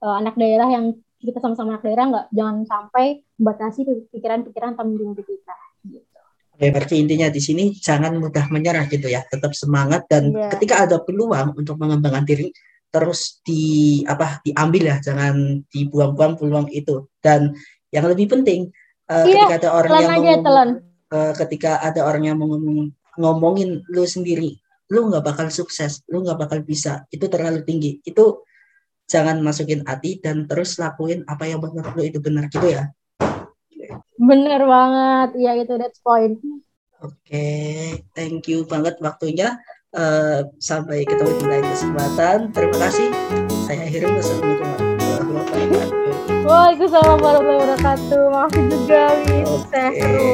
uh, 0.00 0.16
anak 0.16 0.34
daerah 0.40 0.68
yang 0.72 0.96
kita 1.20 1.44
sama-sama 1.44 1.76
anak 1.76 1.84
daerah 1.84 2.04
nggak 2.08 2.26
jangan 2.32 2.56
sampai 2.64 3.20
membatasi 3.36 3.84
pikiran-pikiran 4.08 4.80
mimpi 4.88 5.22
kita 5.28 5.56
gitu. 5.84 6.18
Oke, 6.56 6.74
berarti 6.74 6.94
intinya 6.98 7.28
di 7.28 7.38
sini 7.38 7.70
jangan 7.76 8.16
mudah 8.16 8.48
menyerah 8.50 8.88
gitu 8.88 9.06
ya, 9.06 9.22
tetap 9.28 9.54
semangat 9.54 10.08
dan 10.10 10.34
yeah. 10.34 10.50
ketika 10.56 10.88
ada 10.88 10.98
peluang 11.04 11.54
untuk 11.54 11.78
mengembangkan 11.78 12.24
diri 12.24 12.50
terus 12.88 13.44
di 13.44 14.00
apa 14.08 14.40
diambil 14.42 14.94
ya, 14.94 14.96
jangan 14.98 15.62
dibuang-buang 15.68 16.34
peluang 16.40 16.66
itu. 16.72 17.06
Dan 17.20 17.54
yang 17.94 18.08
lebih 18.10 18.26
penting 18.32 18.72
uh, 19.06 19.22
yeah, 19.22 19.46
ketika 19.46 19.54
ada 19.54 19.68
orang 19.70 19.90
yang 19.92 20.10
aja, 20.10 20.32
ngomong, 20.34 20.70
uh, 21.14 21.32
ketika 21.36 21.70
ada 21.78 22.00
orang 22.02 22.22
yang 22.26 22.36
ngomong, 22.42 22.90
ngomongin 23.18 23.82
lu 23.90 24.02
sendiri 24.02 24.58
lu 24.88 25.12
nggak 25.12 25.24
bakal 25.24 25.46
sukses, 25.52 26.00
lu 26.08 26.24
nggak 26.24 26.48
bakal 26.48 26.58
bisa, 26.64 27.04
itu 27.12 27.28
terlalu 27.28 27.64
tinggi. 27.64 28.00
Itu 28.04 28.48
jangan 29.08 29.40
masukin 29.40 29.82
hati 29.88 30.20
dan 30.20 30.44
terus 30.44 30.76
lakuin 30.76 31.24
apa 31.24 31.48
yang 31.48 31.64
menurut 31.64 31.96
lu 31.96 32.04
itu 32.04 32.20
benar 32.20 32.44
gitu 32.48 32.68
ya. 32.68 32.92
Bener 34.18 34.60
banget, 34.64 35.28
ya 35.40 35.52
itu 35.56 35.74
that's 35.80 36.00
point. 36.00 36.38
Oke, 36.98 37.14
okay. 37.22 38.02
thank 38.12 38.48
you 38.50 38.66
banget 38.66 38.98
waktunya. 38.98 39.56
Uh, 39.88 40.44
sampai 40.60 41.08
ketemu 41.08 41.32
di 41.40 41.48
lain 41.48 41.64
kesempatan. 41.64 42.52
Terima 42.52 42.76
kasih. 42.76 43.08
Saya 43.64 43.88
akhiri 43.88 44.04
Wassalamualaikum 44.04 44.68
warahmatullahi 44.68 45.24
wabarakatuh. 45.32 46.44
Waalaikumsalam 46.44 47.18
warahmatullahi 47.24 47.64
wabarakatuh. 47.64 48.28
Makasih 48.28 48.68
juga, 48.68 49.16
Miss. 49.24 49.64
Okay. 49.72 50.28